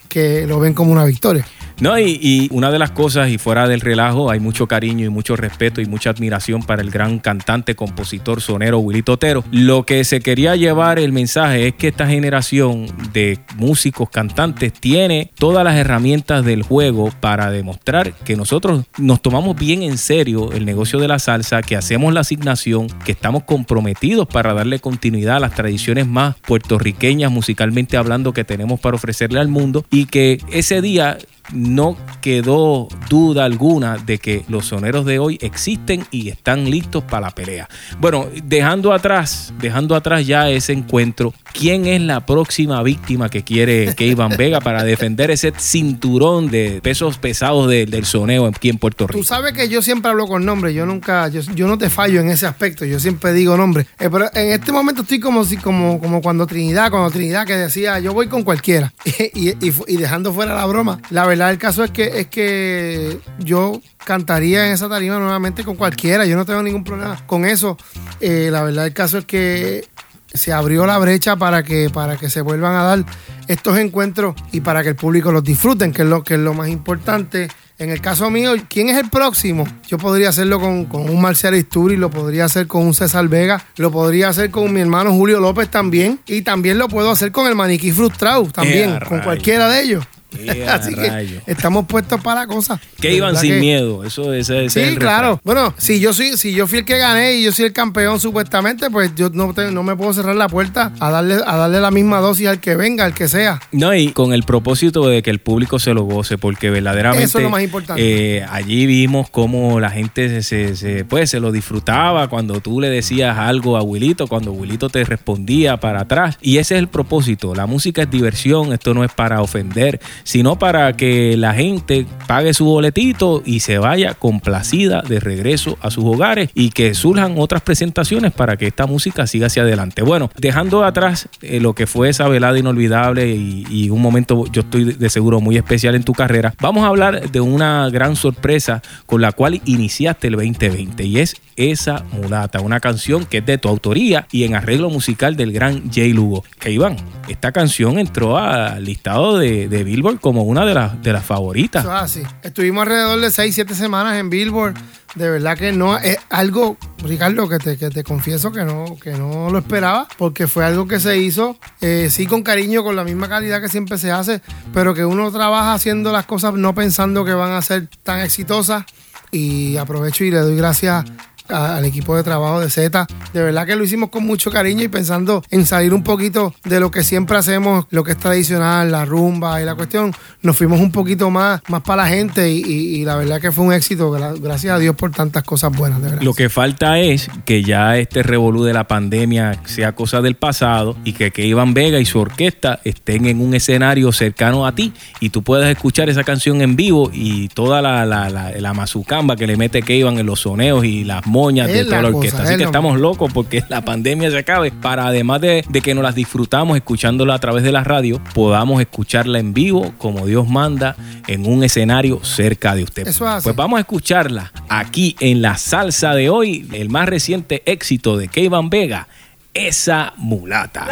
que 0.10 0.46
lo 0.48 0.60
ven 0.60 0.74
como 0.74 0.92
una 0.92 1.06
victoria. 1.06 1.46
No, 1.80 2.00
y, 2.00 2.18
y 2.22 2.48
una 2.52 2.72
de 2.72 2.80
las 2.80 2.92
cosas, 2.92 3.30
y 3.30 3.38
fuera 3.38 3.68
del 3.68 3.82
relajo, 3.82 4.32
hay 4.32 4.40
mucho 4.40 4.68
cariño 4.68 5.06
y 5.06 5.10
mucho 5.10 5.36
respeto 5.36 5.82
y 5.82 5.86
mucha 5.86 6.10
admiración 6.10 6.64
para 6.64 6.82
el 6.82 6.90
gran 6.90 7.20
cantante, 7.20 7.76
compositor, 7.76 8.42
sonero 8.42 8.80
Wilito 8.80 9.14
Otero. 9.14 9.44
Lo 9.52 9.86
que 9.86 10.04
se 10.06 10.22
quería 10.22 10.56
llevar 10.56 11.00
el 11.00 11.12
mensaje 11.12 11.68
es 11.68 11.74
que 11.76 11.90
esta 11.90 12.08
generación 12.08 12.88
de 13.12 13.40
músicos, 13.58 14.10
cantantes, 14.10 14.72
tiene 14.72 15.32
todas 15.36 15.64
las 15.66 15.76
herramientas 15.76 16.46
del 16.46 16.64
juego 16.64 17.12
para 17.20 17.52
demostrar 17.52 18.14
que 18.14 18.36
nosotros 18.36 18.86
nos 18.98 19.22
tomamos 19.22 19.58
bien 19.58 19.84
en 19.84 19.98
serio 19.98 20.54
el 20.54 20.66
negocio 20.66 21.00
de 21.00 21.08
la 21.08 21.20
salsa, 21.20 21.62
que 21.62 21.76
hacemos 21.76 22.14
la 22.14 22.22
asignación, 22.22 22.88
que 23.04 23.12
estamos 23.12 23.44
comprometidos 23.44 24.28
para 24.28 24.54
darle 24.54 24.80
continuidad 24.80 25.38
a 25.38 25.42
las 25.42 25.56
tradiciones 25.56 26.08
más 26.08 26.36
puertorriqueñas, 26.40 27.32
musicalmente 27.32 27.98
hablando, 27.98 28.34
que 28.34 28.44
tenemos 28.44 28.80
para 28.80 28.96
ofrecerle 28.96 29.40
al 29.40 29.50
mundo, 29.50 29.86
y 29.92 30.06
que 30.06 30.40
ese 30.52 30.82
día 30.82 31.18
no 31.54 31.98
quedó 32.22 32.88
duda 33.10 33.46
alguna 33.46 33.98
de 33.98 34.18
que 34.18 34.44
los 34.48 34.66
soneros 34.66 35.06
de 35.06 35.20
hoy 35.20 35.38
existen 35.42 36.06
y 36.12 36.30
están 36.30 36.70
listos 36.70 37.04
para 37.04 37.28
la 37.28 37.32
pelea. 37.32 37.70
Bueno, 38.00 38.28
dejando 38.44 38.94
atrás, 38.94 39.54
dejando 39.60 39.96
atrás 39.96 40.26
ya 40.26 40.50
ese 40.50 40.74
encuentro, 40.74 41.34
¿quién 41.54 41.86
es 41.86 42.02
la 42.02 42.26
próxima 42.26 42.82
víctima 42.84 43.30
que 43.30 43.44
quiere 43.44 43.94
Keivan 43.96 44.32
Vega 44.38 44.60
para 44.62 44.84
defender 44.84 45.32
ese 45.32 45.54
cinturón 45.58 46.50
de 46.50 46.80
pesos 46.82 47.18
pesados 47.18 47.68
de- 47.70 47.86
del 47.86 48.06
soneo 48.06 48.48
aquí 48.48 48.70
en 48.70 48.78
Puerto 48.78 49.06
Tú 49.06 49.14
Rico? 49.14 49.24
sabes 49.26 49.54
que 49.54 49.70
yo 49.70 49.82
siempre 49.82 50.10
hablo 50.12 50.28
con 50.28 50.46
nombres, 50.46 50.74
yo 50.74 50.86
nunca, 50.86 51.28
yo, 51.28 51.42
yo 51.54 51.68
no 51.68 51.78
te 51.78 51.90
fallo 51.90 52.20
en 52.22 52.30
ese 52.30 52.48
aspecto, 52.48 52.86
yo 52.86 53.00
siempre 53.00 53.34
digo 53.34 53.56
nombres. 53.58 53.88
Eh, 54.00 54.10
pero 54.12 54.26
en 54.34 54.52
este 54.52 54.72
momento 54.72 55.04
estoy 55.04 55.20
como 55.20 55.46
si, 55.46 55.58
como, 55.58 56.00
como 56.00 56.22
cuando 56.22 56.48
Trinidad, 56.48 56.90
cuando 56.90 57.12
Trinidad 57.12 57.46
que 57.46 57.56
decía 57.56 58.00
yo 58.00 58.14
voy 58.14 58.28
con 58.28 58.44
cualquiera. 58.44 58.94
y, 59.34 59.50
y- 59.50 59.74
y 59.88 59.98
dejando 59.98 60.34
fuera 60.34 60.56
la 60.56 60.66
broma. 60.66 61.00
La 61.10 61.26
verdad 61.26 61.35
el 61.42 61.58
caso 61.58 61.84
es 61.84 61.92
que 61.92 62.20
es 62.20 62.28
que 62.28 63.20
yo 63.40 63.82
cantaría 64.06 64.68
en 64.68 64.74
esa 64.74 64.90
tarima 64.90 65.18
nuevamente 65.18 65.64
con 65.64 65.76
cualquiera, 65.76 66.26
yo 66.26 66.36
no 66.36 66.46
tengo 66.46 66.62
ningún 66.64 66.84
problema 66.84 67.26
con 67.26 67.46
eso. 67.46 67.78
Eh, 68.20 68.50
la 68.52 68.64
verdad 68.64 68.86
el 68.86 68.94
caso 68.94 69.18
es 69.18 69.26
que 69.26 69.88
se 70.36 70.52
abrió 70.54 70.86
la 70.86 70.98
brecha 70.98 71.36
para 71.36 71.64
que, 71.64 71.90
para 71.90 72.18
que 72.18 72.30
se 72.30 72.42
vuelvan 72.42 72.76
a 72.76 72.84
dar 72.84 73.06
estos 73.48 73.78
encuentros 73.78 74.36
y 74.52 74.62
para 74.62 74.84
que 74.84 74.90
el 74.90 74.96
público 74.96 75.32
los 75.32 75.44
disfruten, 75.44 75.94
que 75.94 76.04
es 76.04 76.08
lo, 76.08 76.24
que 76.24 76.36
es 76.36 76.40
lo 76.40 76.54
más 76.54 76.70
importante. 76.70 77.48
En 77.78 77.90
el 77.90 78.00
caso 78.00 78.30
mío, 78.30 78.54
¿quién 78.70 78.88
es 78.88 78.98
el 78.98 79.10
próximo? 79.10 79.68
Yo 79.88 79.98
podría 79.98 80.30
hacerlo 80.30 80.62
con, 80.62 80.86
con 80.86 81.10
un 81.10 81.22
Marcial 81.22 81.56
Isturi, 81.56 81.98
lo 81.98 82.10
podría 82.10 82.46
hacer 82.46 82.68
con 82.68 82.86
un 82.86 82.94
César 82.94 83.28
Vega, 83.28 83.66
lo 83.76 83.92
podría 83.92 84.30
hacer 84.30 84.50
con 84.50 84.72
mi 84.72 84.80
hermano 84.80 85.12
Julio 85.12 85.42
López 85.42 85.70
también, 85.70 86.20
y 86.26 86.42
también 86.42 86.78
lo 86.78 86.88
puedo 86.88 87.12
hacer 87.12 87.34
con 87.34 87.48
el 87.48 87.56
Maniquí 87.56 87.92
Frustrado 87.92 88.46
también, 88.46 89.00
con 89.08 89.20
cualquiera 89.20 89.68
de 89.68 89.82
ellos. 89.82 90.06
Así 90.70 90.94
que 90.96 91.42
estamos 91.48 91.86
puestos 91.88 92.22
para 92.22 92.42
la 92.42 92.48
cosa. 92.48 92.80
Que 93.00 93.14
iban 93.14 93.36
sin 93.36 93.52
que- 93.54 93.60
miedo. 93.60 94.04
Eso, 94.04 94.34
ese, 94.34 94.66
ese 94.66 94.82
es 94.82 94.88
Sí, 94.88 94.94
el 94.94 95.00
claro. 95.00 95.40
Bueno, 95.44 95.74
si 95.78 96.00
yo 96.00 96.14
soy, 96.14 96.38
si 96.38 96.54
yo 96.54 96.68
fui 96.68 96.80
el 96.80 96.86
que 96.86 96.98
gané 96.98 97.36
y 97.36 97.44
yo 97.44 97.52
soy 97.52 97.66
el 97.66 97.74
campeón 97.74 98.20
supuestamente, 98.20 98.90
pues 98.90 99.12
yo 99.16 99.30
no, 99.30 99.54
te- 99.54 99.72
no 99.72 99.84
me 99.84 99.96
puedo 99.96 100.14
cerrar 100.14 100.36
la 100.36 100.48
puerta 100.50 100.92
a 101.00 101.10
darle, 101.12 101.36
a 101.46 101.56
darle 101.58 101.80
la 101.80 101.92
misma 101.92 102.20
dosis 102.20 102.48
al 102.48 102.60
que 102.60 102.76
venga, 102.76 103.06
al 103.06 103.14
que 103.14 103.28
sea. 103.28 103.60
No, 103.72 103.94
y 103.94 104.10
con 104.10 104.34
el 104.34 104.44
propósito 104.44 105.08
de 105.08 105.22
que 105.24 105.30
el 105.30 105.40
público 105.40 105.80
se 105.80 105.94
lo 105.94 106.04
goce, 106.04 106.38
porque 106.38 106.70
verdaderamente 106.70 107.26
Eso 107.26 107.38
es 107.40 107.44
lo 107.44 107.50
más 107.50 107.64
importante. 107.64 108.38
eh, 108.38 108.46
allí 108.50 108.86
vimos 108.86 109.30
cómo 109.30 109.80
la 109.80 109.90
gente 109.90 110.30
se, 110.30 110.44
se- 110.44 110.76
se- 110.76 111.06
pues, 111.06 111.30
se 111.30 111.40
lo 111.40 111.52
disfrutaba 111.52 112.28
cuando 112.28 112.60
tú 112.62 112.80
le 112.82 112.90
decías 112.90 113.38
algo 113.38 113.78
a 113.78 113.82
Wilito, 113.82 114.28
cuando 114.28 114.52
Wilito 114.52 114.90
te 114.90 115.04
respondía 115.04 115.78
para 115.78 116.02
atrás. 116.02 116.38
Y 116.42 116.58
ese 116.58 116.76
es 116.76 116.80
el 116.80 116.88
propósito. 116.88 117.54
La 117.56 117.66
música 117.66 118.04
es 118.04 118.12
diversión, 118.12 118.74
esto 118.74 118.94
no 118.94 119.04
es 119.04 119.12
para 119.12 119.42
ofender, 119.42 120.00
sino 120.26 120.60
para 120.60 120.92
que 120.94 121.38
la 121.38 121.54
gente 121.54 122.06
pague 122.28 122.54
su 122.54 122.66
boletito 122.66 123.42
y 123.46 123.62
se 123.62 123.78
vaya 123.78 124.16
complacida 124.16 125.02
de 125.02 125.22
regreso 125.22 125.78
a 125.82 125.90
sus 125.90 126.04
hogares 126.04 126.50
y 126.54 126.72
que 126.72 126.94
surjan 126.94 127.36
otras 127.38 127.62
presentaciones 127.62 128.34
para 128.34 128.58
que 128.58 128.68
esta 128.68 128.88
música 128.88 129.26
siga 129.28 129.48
hacia 129.48 129.62
adelante. 129.62 130.02
Bueno, 130.02 130.30
dejando 130.38 130.84
atrás 130.84 131.30
eh, 131.42 131.62
lo 131.62 131.74
que 131.74 131.88
fue 131.88 132.10
esa 132.10 132.28
velada 132.28 132.60
inolvidable 132.60 133.30
y, 133.30 133.66
y 133.70 133.90
un 133.90 134.02
momento, 134.02 134.46
yo 134.52 134.62
estoy 134.62 134.84
de 134.94 135.10
seguro 135.10 135.40
muy 135.40 135.56
especial 135.56 135.96
en 135.96 136.04
tu 136.04 136.14
carrera, 136.14 136.54
vamos 136.60 136.84
a 136.84 136.88
hablar 136.88 137.32
de 137.32 137.40
una 137.40 137.90
gran 137.90 138.16
sorpresa 138.16 138.82
con 139.06 139.22
la 139.22 139.32
cual 139.32 139.62
iniciaste 139.66 140.28
el 140.28 140.34
2020 140.34 141.04
y 141.06 141.20
es 141.20 141.36
esa 141.56 142.04
mulata, 142.12 142.60
una 142.62 142.80
canción 142.80 143.26
que 143.26 143.38
es 143.38 143.46
de 143.46 143.58
tu 143.58 143.70
autoría 143.70 144.28
y 144.32 144.44
en 144.44 144.56
arreglo 144.56 144.90
musical 144.90 145.36
del 145.36 145.54
gran 145.54 145.92
Jay 145.92 146.14
Lugo. 146.14 146.44
Que 146.60 146.72
Iván, 146.72 146.98
esta 147.28 147.52
canción 147.52 147.98
entró 147.98 148.38
al 148.38 148.84
listado 148.84 149.38
de, 149.38 149.68
de 149.68 149.84
Billboard 149.84 150.20
como 150.20 150.44
una 150.44 150.66
de 150.66 150.74
las, 150.74 151.02
de 151.02 151.14
las 151.14 151.26
favoritas. 151.26 151.84
Eso 151.84 151.96
es 151.96 152.02
así. 152.02 152.24
Estuvimos 152.44 152.84
alrededor 152.84 153.20
de 153.20 153.32
6, 153.32 153.56
7 153.56 153.76
semanas 153.76 154.18
en 154.18 154.30
Billboard. 154.30 154.76
De 155.16 155.30
verdad 155.30 155.58
que 155.58 155.72
no 155.72 155.98
es 155.98 156.18
algo, 156.30 156.76
Ricardo, 156.98 157.48
que 157.48 157.58
te, 157.58 157.78
que 157.78 157.90
te 157.90 158.04
confieso 158.04 158.52
que 158.52 158.66
no, 158.66 158.98
que 159.02 159.12
no 159.12 159.50
lo 159.50 159.60
esperaba, 159.60 160.10
porque 160.18 160.46
fue 160.46 160.66
algo 160.66 160.90
que 160.90 161.00
se 161.00 161.18
hizo, 161.18 161.58
eh, 161.80 162.10
sí 162.12 162.26
con 162.26 162.44
cariño, 162.44 162.84
con 162.84 162.98
la 162.98 163.06
misma 163.06 163.30
calidad 163.30 163.62
que 163.62 163.70
siempre 163.70 163.98
se 163.98 164.12
hace, 164.12 164.42
pero 164.74 164.94
que 164.94 165.06
uno 165.06 165.32
trabaja 165.32 165.74
haciendo 165.74 166.12
las 166.12 166.26
cosas 166.26 166.56
no 166.56 166.76
pensando 166.76 167.24
que 167.24 167.34
van 167.34 167.52
a 167.52 167.62
ser 167.62 167.88
tan 168.04 168.20
exitosas. 168.20 168.84
Y 169.32 169.78
aprovecho 169.78 170.26
y 170.26 170.32
le 170.32 170.40
doy 170.40 170.58
gracias 170.58 171.06
al 171.50 171.86
equipo 171.86 172.16
de 172.16 172.24
trabajo 172.24 172.60
de 172.60 172.70
Z. 172.70 173.08
De 173.34 173.42
verdad 173.42 173.66
que 173.66 173.76
lo 173.76 173.84
hicimos 173.84 174.10
con 174.10 174.26
mucho 174.26 174.52
cariño 174.52 174.84
y 174.84 174.88
pensando 174.88 175.44
en 175.50 175.66
salir 175.66 175.94
un 175.94 176.04
poquito 176.04 176.54
de 176.64 176.80
lo 176.80 176.92
que 176.92 177.04
siempre 177.04 177.38
hacemos, 177.38 177.86
lo 177.90 178.04
que 178.04 178.12
es 178.12 178.18
tradicional, 178.18 178.92
la 178.92 179.06
rumba 179.06 179.62
y 179.62 179.66
la 179.66 179.76
cuestión. 179.76 180.14
Nos 180.42 180.58
fuimos 180.58 180.80
un 180.80 180.92
poquito 180.92 181.30
más, 181.30 181.62
más 181.68 181.82
para 181.82 182.04
la 182.04 182.10
gente 182.10 182.52
y, 182.52 183.04
la 183.06 183.16
verdad 183.16 183.40
que 183.42 183.52
fue 183.52 183.66
un 183.66 183.74
éxito. 183.74 184.12
Gra- 184.12 184.40
Gracias 184.40 184.74
a 184.76 184.80
Dios 184.80 184.96
por 184.96 185.12
tantas 185.12 185.44
cosas 185.44 185.72
buenas, 185.76 186.02
de 186.02 186.10
verdad. 186.10 186.22
Lo 186.24 186.34
que 186.34 186.50
falta 186.50 187.00
es 187.00 187.30
que 187.46 187.64
ya 187.64 187.98
este 187.98 188.22
revolú 188.24 188.64
de 188.64 188.74
la 188.74 188.86
pandemia 188.88 189.60
sea 189.66 189.94
cosa 189.94 190.22
del 190.22 190.36
pasado 190.36 190.96
y 191.04 191.14
que, 191.14 191.32
que 191.32 191.56
Vega 191.74 192.00
y 192.00 192.06
su 192.06 192.20
orquesta 192.20 192.80
estén 192.84 193.26
en 193.26 193.42
un 193.42 193.54
escenario 193.56 194.12
cercano 194.12 194.68
a 194.68 194.76
ti 194.76 194.94
y 195.20 195.30
tú 195.30 195.42
puedas 195.42 195.70
escuchar 195.70 196.10
esa 196.10 196.24
canción 196.24 196.62
en 196.62 196.76
vivo 196.76 197.10
y 197.14 197.48
toda 197.50 197.82
la, 197.82 198.06
la, 198.06 198.30
la, 198.30 198.52
la 198.52 198.74
mazucamba 198.74 199.36
que 199.36 199.48
le 199.48 199.58
mete 199.58 199.84
Iván 199.96 200.20
en 200.20 200.26
los 200.26 200.42
soneos 200.42 200.84
y 200.86 201.04
las 201.04 201.26
moñas 201.36 201.68
de 201.68 201.82
Es 201.82 201.86
toda 201.86 201.98
la 201.98 202.02
la 202.04 202.08
cosa, 202.14 202.18
orquesta. 202.18 202.38
es 202.44 202.50
Así 202.50 202.58
que 202.58 202.64
lo 202.64 202.70
estamos 202.70 203.00
locos 203.00 203.32
porque 203.34 203.64
la 203.70 203.84
pandemia 203.84 204.32
se 204.32 204.38
acabe 204.38 204.72
para 204.72 205.06
además 205.08 205.42
de, 205.42 205.66
de 205.68 205.82
que 205.82 205.94
nos 205.94 206.04
las 206.04 206.16
disfrutamos 206.16 206.78
escuchándola 206.78 207.34
a 207.36 207.40
través 207.40 207.64
de 207.64 207.72
la 207.72 207.84
radio, 207.84 208.22
podamos 208.34 208.80
escucharla 208.80 209.40
en 209.40 209.54
vivo 209.54 209.94
como 209.98 210.26
Dios 210.26 210.48
manda 210.48 210.96
en 211.28 211.46
un 211.46 211.64
escenario 211.64 212.24
cerca 212.24 212.74
de 212.76 212.84
usted. 212.84 213.08
Eso 213.08 213.38
es. 213.38 213.44
Pues 213.44 213.56
vamos 213.56 213.78
a 213.78 213.82
escucharla 213.82 214.52
aquí 214.70 215.16
en 215.20 215.42
la 215.42 215.58
salsa 215.58 216.14
de 216.16 216.30
hoy, 216.30 216.68
el 216.72 216.90
más 216.90 217.10
reciente 217.10 217.62
éxito 217.66 218.16
de 218.18 218.30
Kevin 218.30 218.70
Vega, 218.70 219.08
esa 219.54 220.14
mulata. 220.18 220.88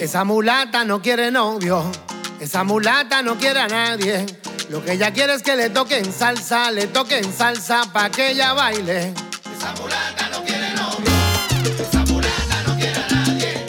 Esa 0.00 0.24
mulata 0.24 0.84
no 0.84 1.02
quiere 1.02 1.30
novio, 1.32 1.82
esa 2.40 2.62
mulata 2.62 3.20
no 3.22 3.36
quiere 3.36 3.60
a 3.60 3.66
nadie. 3.66 4.24
Lo 4.70 4.84
que 4.84 4.92
ella 4.92 5.10
quiere 5.12 5.32
es 5.34 5.42
que 5.42 5.56
le 5.56 5.70
toquen 5.70 6.12
salsa, 6.12 6.70
le 6.70 6.88
toquen 6.88 7.24
salsa 7.32 7.82
pa' 7.90 8.10
que 8.10 8.32
ella 8.32 8.52
baile. 8.52 9.14
Esa 9.56 9.72
mulata 9.80 10.28
no 10.30 10.44
quiere 10.44 10.70
novio, 10.74 11.10
esa 11.80 12.04
mulata 12.04 12.62
no 12.66 12.76
quiere 12.76 12.96
a 12.96 13.08
nadie. 13.08 13.66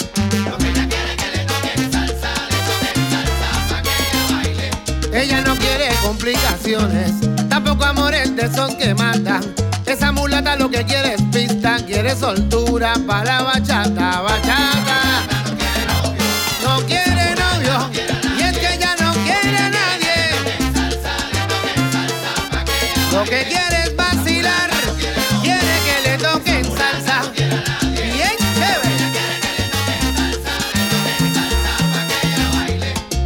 Lo 0.49 0.57
que 0.57 0.69
ella 0.69 0.88
quiere 0.89 1.12
es 1.12 1.23
que 1.23 1.38
le 1.38 1.45
toquen 1.45 1.91
salsa, 1.91 2.31
le 2.49 2.57
toquen 2.67 3.12
salsa 3.12 3.49
pa' 3.69 3.81
que 3.81 3.93
ella 4.03 4.23
baile. 4.35 5.23
Ella 5.23 5.41
no 5.41 5.55
quiere 5.55 5.89
complicaciones, 6.03 7.12
tampoco 7.47 7.85
amores 7.85 8.35
de 8.35 8.45
esos 8.47 8.75
que 8.75 8.93
matan. 8.93 9.55
Esa 9.85 10.12
mulata 10.12 10.57
lo 10.57 10.69
que 10.69 10.83
quiere 10.83 11.13
es 11.13 11.21
pista, 11.31 11.77
quiere 11.85 12.13
soltura 12.13 12.95
para 13.07 13.38
la 13.38 13.43
bachata, 13.43 14.19
bachata. 14.19 14.98
Lo 23.19 23.25
que 23.25 23.43
quiere 23.43 23.84
es 23.84 23.93
vacilar, 23.97 24.69
quiere 25.41 25.60
que 25.60 26.10
le 26.10 26.17
toquen 26.17 26.63
salsa. 26.63 27.21
Bien 27.34 28.38
chévere. 28.55 28.95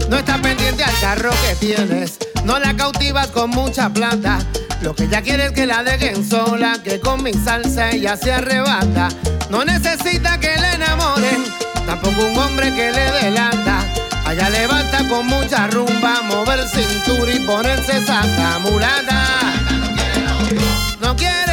No 0.09 0.17
está 0.17 0.41
pendiente 0.41 0.83
al 0.83 0.99
carro 0.99 1.29
que 1.29 1.53
tienes, 1.57 2.17
no 2.43 2.57
la 2.57 2.75
cautivas 2.75 3.27
con 3.27 3.51
mucha 3.51 3.87
plata. 3.91 4.39
Lo 4.81 4.95
que 4.95 5.03
ella 5.03 5.21
quiere 5.21 5.45
es 5.45 5.51
que 5.51 5.67
la 5.67 5.83
dejen 5.83 6.27
sola, 6.27 6.79
que 6.83 6.99
con 6.99 7.21
mi 7.21 7.33
salsa 7.33 7.91
ella 7.91 8.17
se 8.17 8.33
arrebata. 8.33 9.09
No 9.51 9.63
necesita 9.63 10.39
que 10.39 10.55
la 10.55 10.73
enamoren, 10.73 11.43
tampoco 11.85 12.25
un 12.25 12.39
hombre 12.39 12.73
que 12.73 12.91
le 12.91 13.11
delata. 13.21 13.85
Allá 14.25 14.49
levanta 14.49 15.07
con 15.07 15.27
mucha 15.27 15.67
rumba, 15.67 16.23
mover 16.23 16.67
cintura 16.67 17.31
y 17.31 17.41
ponerse 17.41 18.03
santa 18.03 18.57
mulata. 18.57 19.42
No 21.13 21.17
quiere 21.17 21.52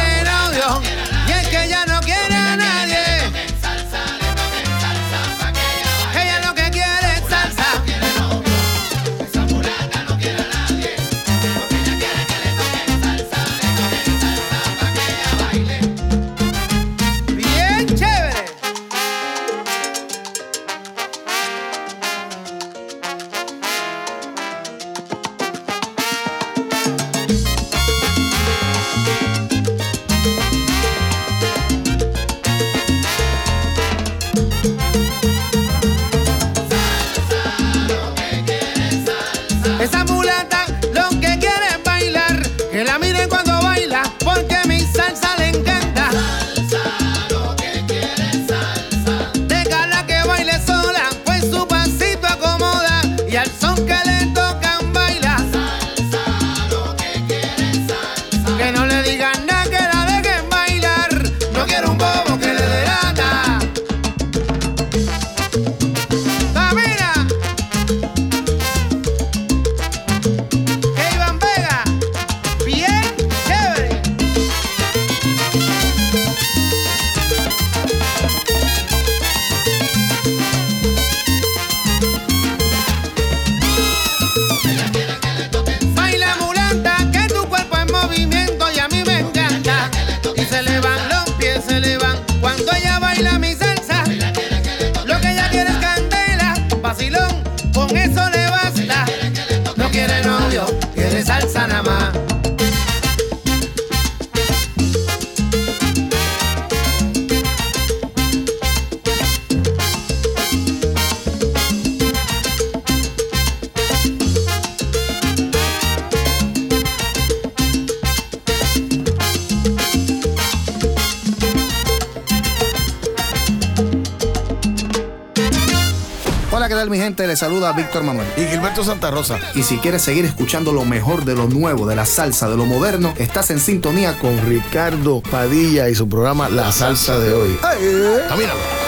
Víctor 127.73 128.03
Manuel. 128.03 128.27
Y 128.37 128.45
Gilberto 128.45 128.83
Santa 128.83 129.11
Rosa. 129.11 129.39
Y 129.55 129.63
si 129.63 129.77
quieres 129.77 130.01
seguir 130.01 130.25
escuchando 130.25 130.71
lo 130.71 130.85
mejor 130.85 131.25
de 131.25 131.35
lo 131.35 131.47
nuevo, 131.47 131.87
de 131.87 131.95
la 131.95 132.05
salsa, 132.05 132.49
de 132.49 132.57
lo 132.57 132.65
moderno, 132.65 133.13
estás 133.17 133.51
en 133.51 133.59
sintonía 133.59 134.17
con 134.19 134.37
Ricardo 134.47 135.21
Padilla 135.21 135.89
y 135.89 135.95
su 135.95 136.07
programa 136.07 136.49
La 136.49 136.71
Salsa 136.71 137.19
de 137.19 137.33
Hoy. 137.33 137.59
¡Ay! 137.63 137.77
Eh. 137.81 138.25
Camínalo. 138.27 138.80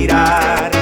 mirar. 0.00 0.79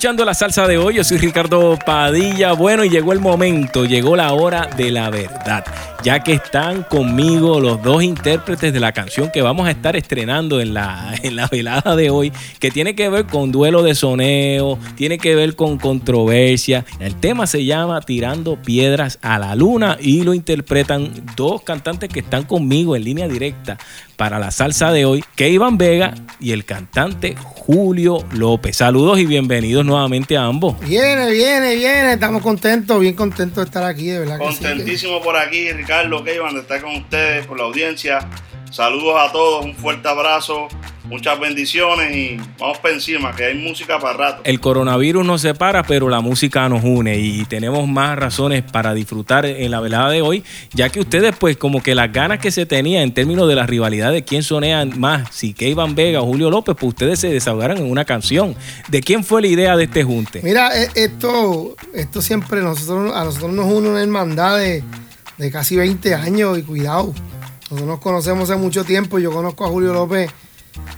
escuchando 0.00 0.24
la 0.24 0.32
salsa 0.32 0.66
de 0.66 0.78
hoy. 0.78 0.94
Yo 0.94 1.04
soy 1.04 1.18
Ricardo 1.18 1.78
Padilla. 1.84 2.52
Bueno, 2.52 2.86
y 2.86 2.88
llegó 2.88 3.12
el 3.12 3.20
momento, 3.20 3.84
llegó 3.84 4.16
la 4.16 4.32
hora 4.32 4.66
de 4.74 4.90
la 4.90 5.10
verdad, 5.10 5.62
ya 6.02 6.20
que 6.20 6.32
están 6.32 6.84
conmigo 6.84 7.60
los 7.60 7.82
dos 7.82 8.02
intérpretes 8.02 8.72
de 8.72 8.80
la 8.80 8.92
canción 8.92 9.30
que 9.30 9.42
vamos 9.42 9.68
a 9.68 9.72
estar 9.72 9.96
estrenando 9.96 10.58
en 10.58 10.72
la, 10.72 11.14
en 11.22 11.36
la 11.36 11.48
velada 11.48 11.96
de 11.96 12.08
hoy, 12.08 12.32
que 12.58 12.70
tiene 12.70 12.94
que 12.94 13.10
ver 13.10 13.26
con 13.26 13.52
duelo 13.52 13.82
de 13.82 13.94
soneo, 13.94 14.78
tiene 14.96 15.18
que 15.18 15.34
ver 15.34 15.54
con 15.54 15.76
controversia. 15.76 16.86
El 16.98 17.16
tema 17.16 17.46
se 17.46 17.66
llama 17.66 18.00
Tirando 18.00 18.56
Piedras 18.56 19.18
a 19.20 19.38
la 19.38 19.54
Luna 19.54 19.98
y 20.00 20.22
lo 20.22 20.32
interpretan 20.32 21.12
dos 21.36 21.60
cantantes 21.60 22.08
que 22.08 22.20
están 22.20 22.44
conmigo 22.44 22.96
en 22.96 23.04
línea 23.04 23.28
directa 23.28 23.76
para 24.20 24.38
la 24.38 24.50
salsa 24.50 24.92
de 24.92 25.06
hoy, 25.06 25.24
Keivan 25.34 25.78
Vega 25.78 26.12
y 26.40 26.52
el 26.52 26.66
cantante 26.66 27.34
Julio 27.42 28.18
López. 28.32 28.76
Saludos 28.76 29.18
y 29.18 29.24
bienvenidos 29.24 29.82
nuevamente 29.82 30.36
a 30.36 30.44
ambos. 30.44 30.78
Viene, 30.80 31.30
viene, 31.30 31.74
viene. 31.76 32.12
Estamos 32.12 32.42
contentos, 32.42 33.00
bien 33.00 33.14
contentos 33.14 33.56
de 33.56 33.62
estar 33.64 33.82
aquí, 33.82 34.08
de 34.08 34.18
verdad. 34.18 34.38
que 34.38 34.52
sí, 34.52 34.58
que- 34.58 34.66
Contentísimo 34.68 35.22
por 35.22 35.38
aquí, 35.38 35.72
Ricardo 35.72 36.22
Keivan, 36.22 36.52
de 36.52 36.60
estar 36.60 36.82
con 36.82 36.96
ustedes, 36.96 37.46
con 37.46 37.56
la 37.56 37.64
audiencia. 37.64 38.28
Saludos 38.70 39.14
a 39.26 39.32
todos, 39.32 39.64
un 39.64 39.74
fuerte 39.74 40.06
abrazo, 40.06 40.68
muchas 41.04 41.38
bendiciones 41.40 42.14
y 42.14 42.36
vamos 42.58 42.78
para 42.78 42.94
encima, 42.94 43.34
que 43.34 43.44
hay 43.44 43.54
música 43.54 43.98
para 43.98 44.16
rato. 44.16 44.42
El 44.44 44.60
coronavirus 44.60 45.24
nos 45.24 45.42
separa, 45.42 45.82
pero 45.82 46.08
la 46.08 46.20
música 46.20 46.68
nos 46.68 46.84
une 46.84 47.18
y 47.18 47.44
tenemos 47.44 47.88
más 47.88 48.18
razones 48.18 48.62
para 48.62 48.94
disfrutar 48.94 49.46
en 49.46 49.70
la 49.70 49.80
velada 49.80 50.10
de 50.10 50.22
hoy, 50.22 50.44
ya 50.72 50.88
que 50.88 51.00
ustedes 51.00 51.34
pues 51.36 51.56
como 51.56 51.82
que 51.82 51.94
las 51.94 52.12
ganas 52.12 52.38
que 52.38 52.50
se 52.50 52.66
tenía 52.66 53.02
en 53.02 53.12
términos 53.12 53.48
de 53.48 53.54
la 53.54 53.66
rivalidad 53.66 54.12
de 54.12 54.24
quién 54.24 54.42
sonea 54.42 54.84
más, 54.84 55.28
si 55.34 55.52
Keivan 55.54 55.94
Vega 55.94 56.20
o 56.20 56.26
Julio 56.26 56.50
López, 56.50 56.76
pues 56.78 56.88
ustedes 56.90 57.18
se 57.18 57.28
desahogaron 57.30 57.78
en 57.78 57.90
una 57.90 58.04
canción. 58.04 58.54
¿De 58.88 59.00
quién 59.00 59.24
fue 59.24 59.40
la 59.40 59.48
idea 59.48 59.76
de 59.76 59.84
este 59.84 60.04
junte? 60.04 60.40
Mira, 60.42 60.70
e- 60.80 60.90
esto, 60.94 61.76
esto 61.94 62.22
siempre 62.22 62.60
nosotros, 62.60 63.14
a 63.14 63.24
nosotros 63.24 63.52
nos 63.52 63.66
une 63.66 63.88
una 63.88 64.02
hermandad 64.02 64.58
de, 64.58 64.82
de 65.38 65.50
casi 65.50 65.76
20 65.76 66.14
años 66.14 66.58
y 66.58 66.62
cuidado. 66.62 67.14
Nosotros 67.62 67.86
nos 67.86 68.00
conocemos 68.00 68.50
hace 68.50 68.58
mucho 68.58 68.84
tiempo. 68.84 69.18
Yo 69.18 69.30
conozco 69.30 69.64
a 69.64 69.68
Julio 69.68 69.92
López, 69.92 70.30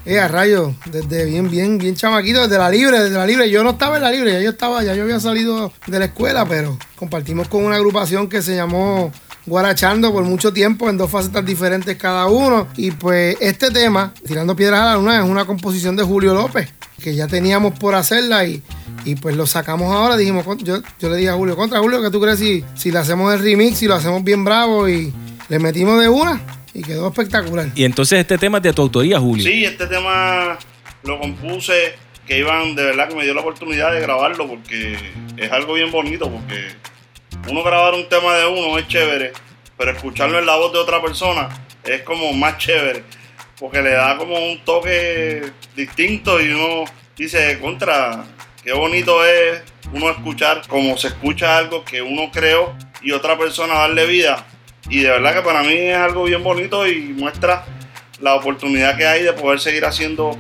eh, 0.04 0.18
a 0.18 0.28
rayo, 0.28 0.74
desde 0.86 1.24
bien, 1.24 1.50
bien, 1.50 1.78
bien 1.78 1.94
chamaquito, 1.94 2.42
desde 2.42 2.58
la 2.58 2.70
libre, 2.70 3.00
desde 3.00 3.16
la 3.16 3.26
libre. 3.26 3.50
Yo 3.50 3.62
no 3.62 3.70
estaba 3.70 3.96
en 3.96 4.02
la 4.02 4.10
libre, 4.10 4.32
ya 4.32 4.40
yo 4.40 4.50
estaba, 4.50 4.82
ya 4.82 4.94
yo 4.94 5.04
había 5.04 5.20
salido 5.20 5.72
de 5.86 5.98
la 5.98 6.06
escuela, 6.06 6.44
pero 6.46 6.76
compartimos 6.96 7.48
con 7.48 7.64
una 7.64 7.76
agrupación 7.76 8.28
que 8.28 8.42
se 8.42 8.56
llamó 8.56 9.12
Guarachando 9.44 10.12
por 10.12 10.22
mucho 10.22 10.52
tiempo 10.52 10.88
en 10.88 10.96
dos 10.96 11.10
facetas 11.10 11.44
diferentes 11.44 11.96
cada 11.96 12.26
uno. 12.26 12.68
Y 12.76 12.92
pues 12.92 13.36
este 13.40 13.70
tema, 13.70 14.12
Tirando 14.26 14.54
Piedras 14.54 14.80
a 14.80 14.84
la 14.86 14.94
Luna, 14.96 15.18
es 15.18 15.28
una 15.28 15.44
composición 15.44 15.96
de 15.96 16.04
Julio 16.04 16.32
López, 16.32 16.72
que 17.00 17.14
ya 17.14 17.26
teníamos 17.26 17.76
por 17.78 17.94
hacerla 17.94 18.44
y, 18.44 18.62
y 19.04 19.16
pues 19.16 19.36
lo 19.36 19.46
sacamos 19.46 19.92
ahora. 19.92 20.16
Dijimos, 20.16 20.46
yo, 20.58 20.80
yo 21.00 21.08
le 21.08 21.16
dije 21.16 21.30
a 21.30 21.34
Julio, 21.34 21.56
contra 21.56 21.80
Julio, 21.80 22.00
¿qué 22.02 22.10
tú 22.10 22.20
crees 22.20 22.38
si, 22.38 22.64
si 22.76 22.92
le 22.92 22.98
hacemos 22.98 23.32
el 23.34 23.40
remix 23.40 23.82
y 23.82 23.86
lo 23.86 23.94
hacemos 23.94 24.22
bien 24.22 24.44
bravo 24.44 24.88
y 24.88 25.12
le 25.48 25.58
metimos 25.58 26.00
de 26.00 26.08
una? 26.08 26.40
Y 26.74 26.82
quedó 26.82 27.08
espectacular. 27.08 27.68
Y 27.74 27.84
entonces 27.84 28.20
este 28.20 28.38
tema 28.38 28.58
es 28.58 28.64
de 28.64 28.72
tu 28.72 28.82
autoría, 28.82 29.18
Julio. 29.18 29.44
Sí, 29.44 29.64
este 29.64 29.86
tema 29.86 30.58
lo 31.02 31.18
compuse, 31.18 31.94
que 32.26 32.38
Iván 32.38 32.74
de 32.74 32.84
verdad 32.84 33.08
que 33.08 33.14
me 33.14 33.24
dio 33.24 33.34
la 33.34 33.40
oportunidad 33.40 33.92
de 33.92 34.00
grabarlo 34.00 34.46
porque 34.48 34.96
es 35.36 35.52
algo 35.52 35.74
bien 35.74 35.90
bonito, 35.90 36.30
porque 36.30 36.68
uno 37.48 37.62
grabar 37.62 37.94
un 37.94 38.08
tema 38.08 38.36
de 38.36 38.46
uno 38.46 38.78
es 38.78 38.86
chévere, 38.88 39.32
pero 39.76 39.90
escucharlo 39.90 40.38
en 40.38 40.46
la 40.46 40.56
voz 40.56 40.72
de 40.72 40.78
otra 40.78 41.02
persona 41.02 41.48
es 41.84 42.02
como 42.02 42.32
más 42.32 42.58
chévere, 42.58 43.02
porque 43.58 43.82
le 43.82 43.90
da 43.90 44.16
como 44.16 44.38
un 44.38 44.64
toque 44.64 45.42
distinto 45.74 46.40
y 46.40 46.52
uno 46.52 46.84
dice, 47.16 47.58
contra, 47.60 48.24
qué 48.62 48.72
bonito 48.72 49.24
es 49.24 49.62
uno 49.92 50.10
escuchar 50.10 50.62
como 50.68 50.96
se 50.96 51.08
escucha 51.08 51.58
algo 51.58 51.84
que 51.84 52.00
uno 52.00 52.30
creó 52.32 52.74
y 53.02 53.12
otra 53.12 53.36
persona 53.36 53.74
darle 53.74 54.06
vida. 54.06 54.46
Y 54.88 55.00
de 55.00 55.10
verdad 55.10 55.34
que 55.34 55.42
para 55.42 55.62
mí 55.62 55.74
es 55.74 55.96
algo 55.96 56.24
bien 56.24 56.42
bonito 56.42 56.86
y 56.86 57.14
muestra 57.16 57.64
la 58.20 58.34
oportunidad 58.34 58.96
que 58.96 59.06
hay 59.06 59.22
de 59.22 59.32
poder 59.32 59.60
seguir 59.60 59.84
haciendo 59.84 60.36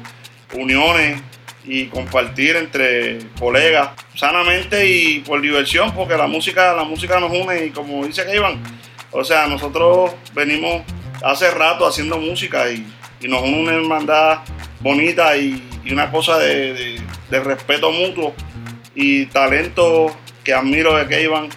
uniones 0.54 1.20
y 1.64 1.86
compartir 1.86 2.56
entre 2.56 3.18
colegas 3.38 3.90
sanamente 4.16 4.86
y 4.88 5.20
por 5.20 5.40
diversión, 5.40 5.92
porque 5.94 6.16
la 6.16 6.26
música, 6.26 6.74
la 6.74 6.84
música 6.84 7.18
nos 7.20 7.32
une 7.32 7.66
y 7.66 7.70
como 7.70 8.04
dice 8.04 8.24
Iván, 8.34 8.60
o 9.12 9.24
sea, 9.24 9.46
nosotros 9.46 10.12
venimos 10.34 10.82
hace 11.22 11.50
rato 11.50 11.86
haciendo 11.86 12.18
música 12.18 12.68
y, 12.70 12.84
y 13.20 13.28
nos 13.28 13.42
une 13.42 13.58
una 13.60 13.74
hermandad 13.74 14.38
bonita 14.80 15.36
y, 15.36 15.62
y 15.84 15.92
una 15.92 16.10
cosa 16.10 16.38
de, 16.38 16.98
de- 17.30 17.40
respeto 17.40 17.90
mutuo 17.92 18.34
y 18.94 19.24
talento 19.26 20.14
que 20.44 20.52
admiro 20.52 20.96
de 20.96 21.06
Keivan, 21.06 21.48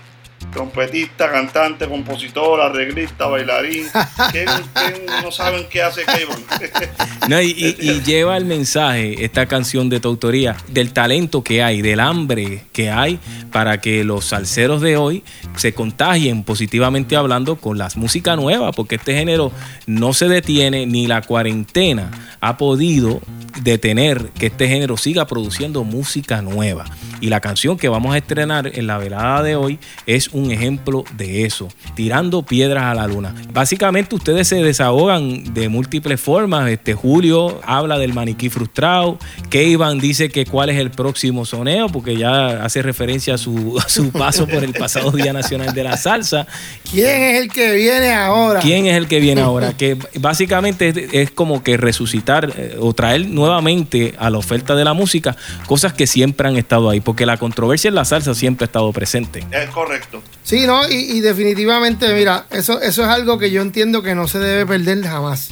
trompetista, 0.56 1.30
cantante, 1.30 1.86
compositor, 1.88 2.62
arreglista, 2.62 3.28
bailarín. 3.28 3.86
¿Quién, 4.32 4.46
quién 4.74 5.06
no 5.22 5.30
saben 5.30 5.66
qué 5.70 5.82
hace 5.84 6.04
Keivan? 6.06 6.40
No, 7.28 7.42
y, 7.42 7.48
y- 7.52 7.76
y 7.80 8.02
lleva 8.06 8.38
el 8.38 8.46
mensaje, 8.46 9.26
esta 9.26 9.48
canción 9.48 9.90
de 9.90 10.00
tu 10.00 10.08
autoría, 10.10 10.56
del 10.70 10.94
talento 10.94 11.44
que 11.44 11.62
hay, 11.64 11.82
del 11.82 12.00
hambre 12.00 12.64
que 12.72 12.90
hay 12.90 13.20
para 13.52 13.82
que 13.82 14.04
los 14.04 14.26
salseros 14.26 14.80
de 14.82 14.96
hoy 14.96 15.24
se 15.56 15.74
contagien 15.74 16.44
positivamente 16.44 17.16
hablando 17.16 17.56
con 17.58 17.78
las 17.78 17.98
música 17.98 18.36
nueva, 18.36 18.72
porque 18.72 18.96
este 18.96 19.14
género 19.16 19.52
no 19.88 20.14
se 20.14 20.28
detiene 20.30 20.86
ni 20.86 21.08
la 21.08 21.22
cuarentena 21.22 22.12
ha 22.42 22.58
podido 22.58 23.22
detener 23.62 24.30
que 24.38 24.48
este 24.48 24.68
género 24.68 24.98
siga 24.98 25.26
produciendo 25.26 25.84
música 25.84 26.42
nueva. 26.42 26.86
Y 27.22 27.28
la 27.28 27.40
canción 27.40 27.78
que 27.78 27.90
vamos 27.90 28.14
a 28.14 28.18
estrenar 28.18 28.72
en 28.74 28.88
la 28.88 28.98
velada 28.98 29.42
de 29.42 29.56
hoy 29.56 29.80
es 30.06 30.30
un 30.30 30.52
ejemplo 30.52 31.04
de 31.16 31.46
eso, 31.46 31.70
tirando 31.96 32.44
piedras 32.44 32.84
a 32.84 32.94
la 32.94 33.08
luna. 33.08 33.34
Básicamente 33.54 34.16
ustedes 34.16 34.48
se 34.48 34.58
desahogan 34.58 35.54
de 35.54 35.70
múltiples 35.70 36.20
formas. 36.20 36.70
Este 36.70 36.94
Julio 36.94 37.62
habla 37.66 37.98
del 37.98 38.14
maniquí 38.14 38.50
frustrado, 38.50 39.18
Keivan 39.50 40.00
dice 40.00 40.30
que 40.30 40.46
cuál 40.46 40.70
es 40.70 40.78
el 40.78 40.92
próximo 40.92 41.46
soneo, 41.46 41.90
porque 41.90 42.18
ya 42.18 42.64
hace 42.64 42.82
referencia 42.82 43.36
a 43.36 43.38
su, 43.38 43.78
a 43.84 43.90
su 43.90 44.12
paso 44.12 44.48
por 44.48 44.64
el 44.64 44.74
pasado 44.74 45.12
Día 45.12 45.34
Nacional 45.34 45.74
de 45.74 45.84
la 45.84 45.98
Salsa. 45.98 46.48
¿Quién 46.90 47.24
es 47.24 47.42
el 47.42 47.52
que 47.52 47.74
viene 47.74 48.14
ahora? 48.14 48.60
¿Quién 48.60 48.86
es 48.86 48.96
el 48.98 49.08
que 49.08 49.20
viene 49.20 49.42
ahora? 49.42 49.76
Que 49.76 49.98
básicamente 50.20 50.90
es, 50.90 50.98
es 51.14 51.32
como 51.32 51.64
que 51.64 51.78
resucitar 51.78 52.54
eh, 52.58 52.78
o 52.80 52.94
traer 52.94 53.28
nuevamente 53.46 54.16
a 54.18 54.30
la 54.30 54.38
oferta 54.38 54.76
de 54.76 54.84
la 54.84 54.94
música 54.94 55.36
cosas 55.68 55.94
que 55.94 56.08
siempre 56.08 56.48
han 56.48 56.58
estado 56.58 56.90
ahí, 56.90 57.00
porque 57.00 57.26
la 57.26 57.38
controversia 57.38 57.90
en 57.90 57.96
la 57.96 58.06
salsa 58.06 58.34
siempre 58.34 58.66
ha 58.66 58.68
estado 58.68 58.92
presente. 58.92 59.46
es 59.52 59.70
correcto. 59.70 60.22
Sí, 60.44 60.66
¿no? 60.66 60.88
Y, 60.90 60.96
y 60.96 61.22
definitivamente, 61.22 62.14
mira, 62.14 62.46
eso, 62.50 62.82
eso 62.82 63.04
es 63.04 63.08
algo 63.08 63.38
que 63.38 63.52
yo 63.52 63.62
entiendo 63.62 64.02
que 64.02 64.16
no 64.16 64.28
se 64.28 64.40
debe 64.40 64.66
perder 64.66 65.04
jamás. 65.04 65.50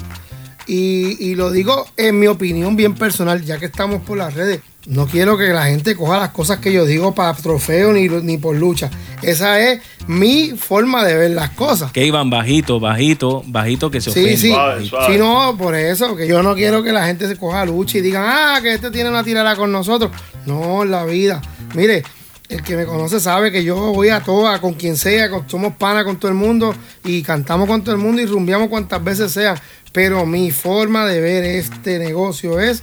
Y, 0.66 1.16
y 1.24 1.34
lo 1.34 1.50
digo 1.50 1.86
en 1.96 2.18
mi 2.18 2.26
opinión 2.26 2.74
bien 2.74 2.94
personal, 2.94 3.44
ya 3.44 3.58
que 3.58 3.66
estamos 3.66 4.02
por 4.02 4.18
las 4.18 4.34
redes. 4.34 4.60
No 4.86 5.06
quiero 5.06 5.38
que 5.38 5.48
la 5.48 5.64
gente 5.66 5.96
coja 5.96 6.18
las 6.18 6.30
cosas 6.30 6.58
que 6.58 6.70
yo 6.72 6.84
digo 6.84 7.14
para 7.14 7.32
trofeo 7.34 7.92
ni, 7.92 8.06
ni 8.08 8.36
por 8.36 8.54
lucha. 8.54 8.90
Esa 9.22 9.58
es 9.60 9.80
mi 10.06 10.50
forma 10.50 11.02
de 11.04 11.16
ver 11.16 11.30
las 11.30 11.50
cosas. 11.50 11.90
Que 11.90 12.04
iban 12.04 12.28
bajito, 12.28 12.78
bajito, 12.80 13.42
bajito 13.46 13.90
que 13.90 14.02
se 14.02 14.10
Sí, 14.12 14.36
sí. 14.36 14.50
Suave, 14.50 14.84
suave. 14.84 15.12
Sí, 15.14 15.18
no, 15.18 15.56
por 15.56 15.74
eso, 15.74 16.14
que 16.16 16.26
yo 16.28 16.42
no 16.42 16.54
quiero 16.54 16.82
que 16.82 16.92
la 16.92 17.06
gente 17.06 17.26
se 17.28 17.36
coja 17.36 17.64
lucha 17.64 17.96
y 17.96 18.02
digan, 18.02 18.24
ah, 18.26 18.58
que 18.62 18.74
este 18.74 18.90
tiene 18.90 19.08
una 19.08 19.24
tirada 19.24 19.56
con 19.56 19.72
nosotros. 19.72 20.10
No, 20.44 20.84
la 20.84 21.06
vida. 21.06 21.40
Mire, 21.74 22.02
el 22.50 22.62
que 22.62 22.76
me 22.76 22.84
conoce 22.84 23.20
sabe 23.20 23.50
que 23.50 23.64
yo 23.64 23.76
voy 23.94 24.10
a 24.10 24.20
todas, 24.20 24.60
con 24.60 24.74
quien 24.74 24.98
sea, 24.98 25.30
con- 25.30 25.48
somos 25.48 25.76
pana 25.76 26.04
con 26.04 26.18
todo 26.18 26.30
el 26.30 26.36
mundo 26.36 26.74
y 27.06 27.22
cantamos 27.22 27.66
con 27.66 27.82
todo 27.82 27.94
el 27.94 28.00
mundo 28.02 28.20
y 28.20 28.26
rumbeamos 28.26 28.68
cuantas 28.68 29.02
veces 29.02 29.32
sea. 29.32 29.54
Pero 29.92 30.26
mi 30.26 30.50
forma 30.50 31.06
de 31.06 31.20
ver 31.20 31.44
este 31.44 31.98
negocio 32.00 32.58
es 32.60 32.82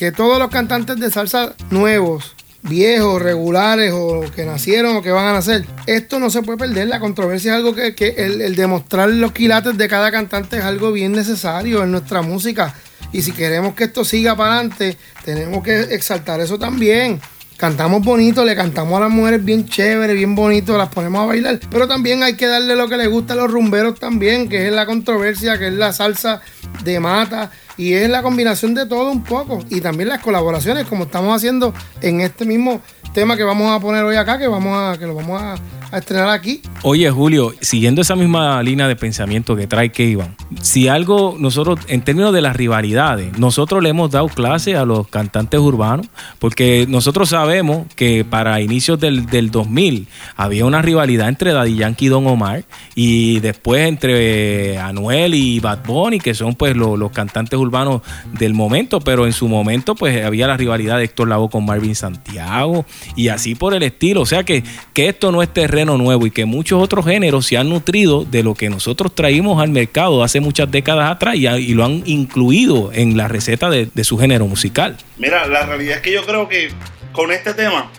que 0.00 0.12
todos 0.12 0.38
los 0.38 0.48
cantantes 0.48 0.98
de 0.98 1.10
salsa 1.10 1.52
nuevos, 1.68 2.34
viejos, 2.62 3.20
regulares 3.20 3.92
o 3.94 4.22
que 4.34 4.46
nacieron 4.46 4.96
o 4.96 5.02
que 5.02 5.10
van 5.10 5.26
a 5.26 5.34
nacer, 5.34 5.66
esto 5.84 6.18
no 6.18 6.30
se 6.30 6.40
puede 6.40 6.56
perder. 6.56 6.88
La 6.88 7.00
controversia 7.00 7.52
es 7.52 7.56
algo 7.58 7.74
que, 7.74 8.14
el, 8.16 8.40
el 8.40 8.56
demostrar 8.56 9.10
los 9.10 9.32
quilates 9.32 9.76
de 9.76 9.88
cada 9.88 10.10
cantante 10.10 10.56
es 10.56 10.64
algo 10.64 10.90
bien 10.90 11.12
necesario 11.12 11.82
en 11.82 11.90
nuestra 11.92 12.22
música. 12.22 12.74
Y 13.12 13.20
si 13.20 13.32
queremos 13.32 13.74
que 13.74 13.84
esto 13.84 14.02
siga 14.02 14.34
para 14.34 14.54
adelante, 14.54 14.96
tenemos 15.22 15.62
que 15.62 15.78
exaltar 15.94 16.40
eso 16.40 16.58
también. 16.58 17.20
Cantamos 17.58 18.02
bonito, 18.02 18.42
le 18.42 18.56
cantamos 18.56 18.96
a 18.96 19.00
las 19.00 19.10
mujeres 19.10 19.44
bien 19.44 19.68
chévere, 19.68 20.14
bien 20.14 20.34
bonito, 20.34 20.78
las 20.78 20.88
ponemos 20.88 21.24
a 21.24 21.26
bailar. 21.26 21.60
Pero 21.70 21.86
también 21.86 22.22
hay 22.22 22.36
que 22.36 22.46
darle 22.46 22.74
lo 22.74 22.88
que 22.88 22.96
le 22.96 23.06
gusta 23.06 23.34
a 23.34 23.36
los 23.36 23.50
rumberos 23.50 24.00
también, 24.00 24.48
que 24.48 24.66
es 24.66 24.72
la 24.72 24.86
controversia, 24.86 25.58
que 25.58 25.66
es 25.66 25.74
la 25.74 25.92
salsa 25.92 26.40
de 26.84 26.98
mata. 27.00 27.50
Y 27.80 27.94
es 27.94 28.10
la 28.10 28.22
combinación 28.22 28.74
de 28.74 28.84
todo 28.84 29.10
un 29.10 29.24
poco. 29.24 29.64
Y 29.70 29.80
también 29.80 30.10
las 30.10 30.20
colaboraciones, 30.20 30.86
como 30.86 31.04
estamos 31.04 31.34
haciendo 31.34 31.72
en 32.02 32.20
este 32.20 32.44
mismo 32.44 32.82
tema 33.14 33.38
que 33.38 33.42
vamos 33.42 33.74
a 33.74 33.80
poner 33.80 34.04
hoy 34.04 34.16
acá, 34.16 34.38
que 34.38 34.46
vamos 34.48 34.76
a, 34.76 34.98
que 34.98 35.06
lo 35.06 35.14
vamos 35.14 35.40
a, 35.40 35.54
a 35.92 35.98
estrenar 35.98 36.28
aquí. 36.30 36.62
Oye, 36.82 37.10
Julio, 37.10 37.52
siguiendo 37.60 38.00
esa 38.02 38.16
misma 38.16 38.62
línea 38.62 38.86
de 38.88 38.96
pensamiento 38.96 39.56
que 39.56 39.66
trae 39.66 39.90
Keivan, 39.90 40.36
si 40.62 40.88
algo 40.88 41.36
nosotros, 41.38 41.80
en 41.88 42.02
términos 42.02 42.32
de 42.32 42.40
las 42.42 42.56
rivalidades, 42.56 43.38
nosotros 43.38 43.82
le 43.82 43.88
hemos 43.90 44.10
dado 44.10 44.28
clase 44.28 44.76
a 44.76 44.84
los 44.84 45.08
cantantes 45.08 45.58
urbanos, 45.60 46.06
porque 46.38 46.86
nosotros 46.88 47.28
sabemos 47.30 47.86
que 47.96 48.24
para 48.24 48.60
inicios 48.60 48.98
del, 49.00 49.26
del 49.26 49.50
2000 49.50 50.06
había 50.36 50.64
una 50.64 50.80
rivalidad 50.82 51.28
entre 51.28 51.52
Daddy 51.52 51.76
Yankee 51.76 52.06
y 52.06 52.08
Don 52.08 52.26
Omar, 52.26 52.64
y 52.94 53.40
después 53.40 53.86
entre 53.88 54.78
Anuel 54.78 55.34
y 55.34 55.60
Bad 55.60 55.84
Bunny, 55.86 56.18
que 56.20 56.34
son 56.34 56.54
pues 56.54 56.76
lo- 56.76 56.96
los 56.96 57.10
cantantes 57.12 57.58
urbanos 57.58 58.02
del 58.38 58.54
momento, 58.54 59.00
pero 59.00 59.26
en 59.26 59.32
su 59.32 59.48
momento 59.48 59.94
pues 59.94 60.24
había 60.24 60.46
la 60.46 60.56
rivalidad 60.56 60.98
de 60.98 61.04
Héctor 61.04 61.28
Lavoe 61.28 61.50
con 61.50 61.64
Marvin 61.66 61.94
Santiago, 61.94 62.84
y 63.16 63.28
así 63.28 63.54
por 63.54 63.74
el 63.74 63.82
estilo. 63.82 64.20
O 64.22 64.26
sea 64.26 64.44
que, 64.44 64.62
que 64.92 65.08
esto 65.08 65.32
no 65.32 65.42
es 65.42 65.52
terreno 65.52 65.79
nuevo 65.84 66.26
y 66.26 66.30
que 66.30 66.44
muchos 66.44 66.82
otros 66.82 67.04
géneros 67.04 67.46
se 67.46 67.56
han 67.56 67.68
nutrido 67.68 68.24
de 68.24 68.42
lo 68.42 68.54
que 68.54 68.70
nosotros 68.70 69.14
traímos 69.14 69.62
al 69.62 69.70
mercado 69.70 70.22
hace 70.22 70.40
muchas 70.40 70.70
décadas 70.70 71.10
atrás 71.10 71.36
y, 71.36 71.74
lo 71.74 71.84
han 71.84 72.02
incluido 72.06 72.90
en 72.92 73.16
la 73.16 73.28
receta 73.28 73.70
de, 73.70 73.88
de 73.92 74.04
su 74.04 74.18
género 74.18 74.46
musical. 74.46 74.96
Mira, 75.18 75.46
la 75.46 75.66
realidad 75.66 75.96
es 75.96 76.02
que 76.02 76.12
yo 76.12 76.24
creo 76.24 76.48
que 76.48 76.70
con 77.12 77.32
este 77.32 77.54
tema 77.54 77.90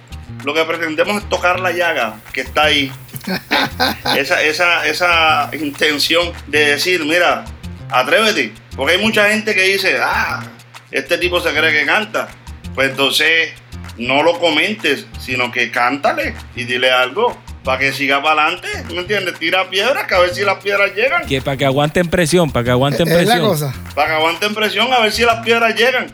lo 0.44 0.54
que 0.54 0.64
pretendemos 0.64 1.24
es 1.24 1.30
tocar 1.30 1.60
la 1.60 1.72
llaga 1.72 2.20
que 2.34 2.42
está 2.42 2.66
ahí. 2.66 2.92
esa, 4.18 4.42
esa, 4.42 4.88
esa 4.88 5.50
intención 5.54 6.32
de 6.48 6.66
decir, 6.72 7.06
mira, 7.06 7.46
atrévete. 7.90 8.54
Porque 8.76 8.94
hay 8.94 9.02
mucha 9.02 9.30
gente 9.30 9.54
que 9.54 9.64
dice, 9.64 9.98
ah, 10.02 10.44
este 10.90 11.18
tipo 11.18 11.40
se 11.40 11.52
cree 11.52 11.72
que 11.72 11.86
canta. 11.86 12.30
Pues 12.74 12.90
entonces 12.90 13.52
no 13.98 14.24
lo 14.24 14.40
comentes, 14.40 15.06
sino 15.20 15.52
que 15.52 15.70
cántale 15.72 16.34
y 16.56 16.64
dile 16.64 16.92
algo 16.92 17.38
para 17.64 17.80
que 17.80 17.94
siga 17.94 18.22
para 18.22 18.44
adelante. 18.44 18.68
¿Me 18.94 19.02
entiendes? 19.02 19.38
Tira 19.40 19.70
piedras, 19.70 20.08
que 20.08 20.16
a 20.16 20.20
ver 20.20 20.34
si 20.34 20.44
las 20.44 20.58
piedras 20.64 20.94
llegan. 20.96 21.26
Que 21.26 21.42
para 21.42 21.58
que 21.58 21.66
aguanten 21.66 22.10
presión, 22.10 22.52
para 22.52 22.64
que 22.66 22.72
aguanten 22.72 23.08
Es 23.08 23.14
la 23.14 23.20
presión. 23.20 23.48
cosa. 23.48 23.74
Para 23.96 24.08
que 24.08 24.14
aguanten 24.16 24.54
presión, 24.56 24.94
a 24.94 25.00
ver 25.00 25.12
si 25.12 25.24
las 25.24 25.44
piedras 25.44 25.76
llegan. 25.76 26.08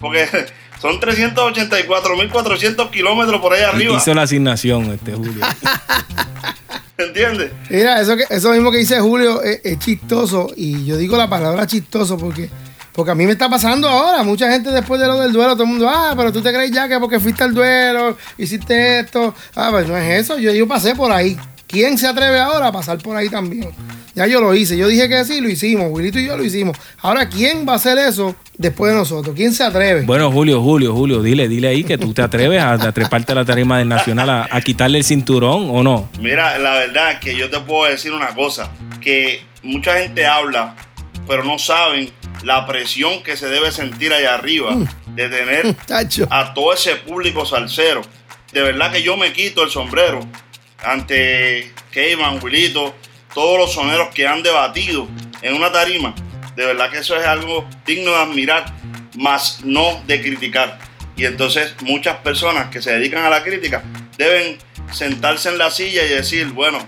Porque 0.00 0.26
son 0.80 1.00
384.400 1.00 2.90
kilómetros 2.90 3.40
por 3.40 3.52
ahí 3.52 3.62
arriba. 3.62 3.96
Hizo 3.96 4.14
la 4.14 4.22
asignación 4.22 4.92
este 4.92 5.12
Julio. 5.12 5.44
¿Entiendes? 6.96 7.50
Mira, 7.70 8.00
eso, 8.00 8.16
que, 8.16 8.24
eso 8.30 8.52
mismo 8.52 8.70
que 8.70 8.78
dice 8.78 9.00
Julio 9.00 9.42
es, 9.42 9.60
es 9.64 9.78
chistoso. 9.80 10.48
Y 10.56 10.84
yo 10.84 10.96
digo 10.96 11.16
la 11.16 11.28
palabra 11.28 11.66
chistoso 11.66 12.16
porque, 12.16 12.48
porque 12.94 13.10
a 13.10 13.14
mí 13.14 13.26
me 13.26 13.32
está 13.32 13.48
pasando 13.48 13.88
ahora. 13.88 14.22
Mucha 14.22 14.50
gente 14.50 14.70
después 14.70 15.00
de 15.00 15.06
lo 15.06 15.18
del 15.20 15.32
duelo, 15.32 15.54
todo 15.54 15.64
el 15.64 15.70
mundo, 15.70 15.90
ah, 15.90 16.14
pero 16.16 16.32
tú 16.32 16.40
te 16.40 16.52
crees 16.52 16.70
ya 16.70 16.88
que 16.88 16.98
porque 17.00 17.18
fuiste 17.18 17.42
al 17.42 17.52
duelo, 17.52 18.16
hiciste 18.38 19.00
esto. 19.00 19.34
Ah, 19.56 19.68
pues 19.72 19.88
no 19.88 19.96
es 19.96 20.22
eso. 20.22 20.38
Yo, 20.38 20.52
yo 20.52 20.68
pasé 20.68 20.94
por 20.94 21.10
ahí. 21.10 21.36
¿Quién 21.66 21.98
se 21.98 22.06
atreve 22.06 22.38
ahora 22.38 22.68
a 22.68 22.72
pasar 22.72 22.98
por 22.98 23.16
ahí 23.16 23.28
también? 23.28 23.68
Ya 24.14 24.28
yo 24.28 24.40
lo 24.40 24.54
hice. 24.54 24.76
Yo 24.76 24.86
dije 24.86 25.08
que 25.08 25.24
sí, 25.24 25.40
lo 25.40 25.48
hicimos. 25.48 25.88
Wilito 25.90 26.20
y 26.20 26.26
yo 26.26 26.36
lo 26.36 26.44
hicimos. 26.44 26.76
Ahora, 27.00 27.28
¿quién 27.28 27.66
va 27.66 27.72
a 27.72 27.76
hacer 27.76 27.98
eso 27.98 28.36
después 28.56 28.92
de 28.92 28.98
nosotros? 28.98 29.34
¿Quién 29.34 29.52
se 29.52 29.64
atreve? 29.64 30.02
Bueno, 30.02 30.30
Julio, 30.30 30.62
Julio, 30.62 30.94
Julio, 30.94 31.20
dile, 31.20 31.48
dile 31.48 31.66
ahí 31.66 31.82
que 31.82 31.98
tú 31.98 32.14
te 32.14 32.22
atreves 32.22 32.60
a, 32.60 32.74
a 32.74 32.92
treparte 32.92 33.32
a 33.32 33.34
la 33.34 33.44
tarima 33.44 33.78
del 33.78 33.88
Nacional 33.88 34.30
a, 34.30 34.48
a 34.48 34.60
quitarle 34.60 34.98
el 34.98 35.04
cinturón 35.04 35.68
o 35.68 35.82
no. 35.82 36.10
Mira, 36.20 36.58
la 36.58 36.74
verdad 36.74 37.12
es 37.12 37.18
que 37.18 37.34
yo 37.36 37.50
te 37.50 37.58
puedo 37.58 37.90
decir 37.90 38.12
una 38.12 38.28
cosa, 38.36 38.70
que 39.00 39.42
mucha 39.64 39.98
gente 39.98 40.24
habla, 40.26 40.76
pero 41.26 41.42
no 41.42 41.58
saben 41.58 42.12
la 42.44 42.66
presión 42.66 43.22
que 43.22 43.36
se 43.36 43.48
debe 43.48 43.72
sentir 43.72 44.12
allá 44.12 44.34
arriba 44.34 44.76
de 45.08 45.28
tener 45.28 45.76
a 46.30 46.54
todo 46.54 46.72
ese 46.72 46.96
público 46.96 47.46
salsero. 47.46 48.02
De 48.52 48.62
verdad 48.62 48.92
que 48.92 49.02
yo 49.02 49.16
me 49.16 49.32
quito 49.32 49.62
el 49.64 49.70
sombrero 49.70 50.20
ante 50.82 51.72
Keyman, 51.90 52.42
Wilito, 52.42 52.94
todos 53.34 53.58
los 53.58 53.72
soneros 53.72 54.08
que 54.14 54.26
han 54.26 54.42
debatido 54.42 55.08
en 55.42 55.54
una 55.54 55.72
tarima. 55.72 56.14
De 56.54 56.66
verdad 56.66 56.90
que 56.90 56.98
eso 56.98 57.16
es 57.16 57.26
algo 57.26 57.66
digno 57.84 58.12
de 58.12 58.18
admirar, 58.18 58.66
más 59.16 59.64
no 59.64 60.02
de 60.06 60.20
criticar. 60.20 60.78
Y 61.16 61.24
entonces 61.24 61.74
muchas 61.82 62.18
personas 62.18 62.68
que 62.68 62.82
se 62.82 62.92
dedican 62.92 63.24
a 63.24 63.30
la 63.30 63.42
crítica 63.42 63.82
deben 64.18 64.58
sentarse 64.92 65.48
en 65.48 65.58
la 65.58 65.70
silla 65.70 66.04
y 66.04 66.08
decir, 66.08 66.48
bueno, 66.48 66.78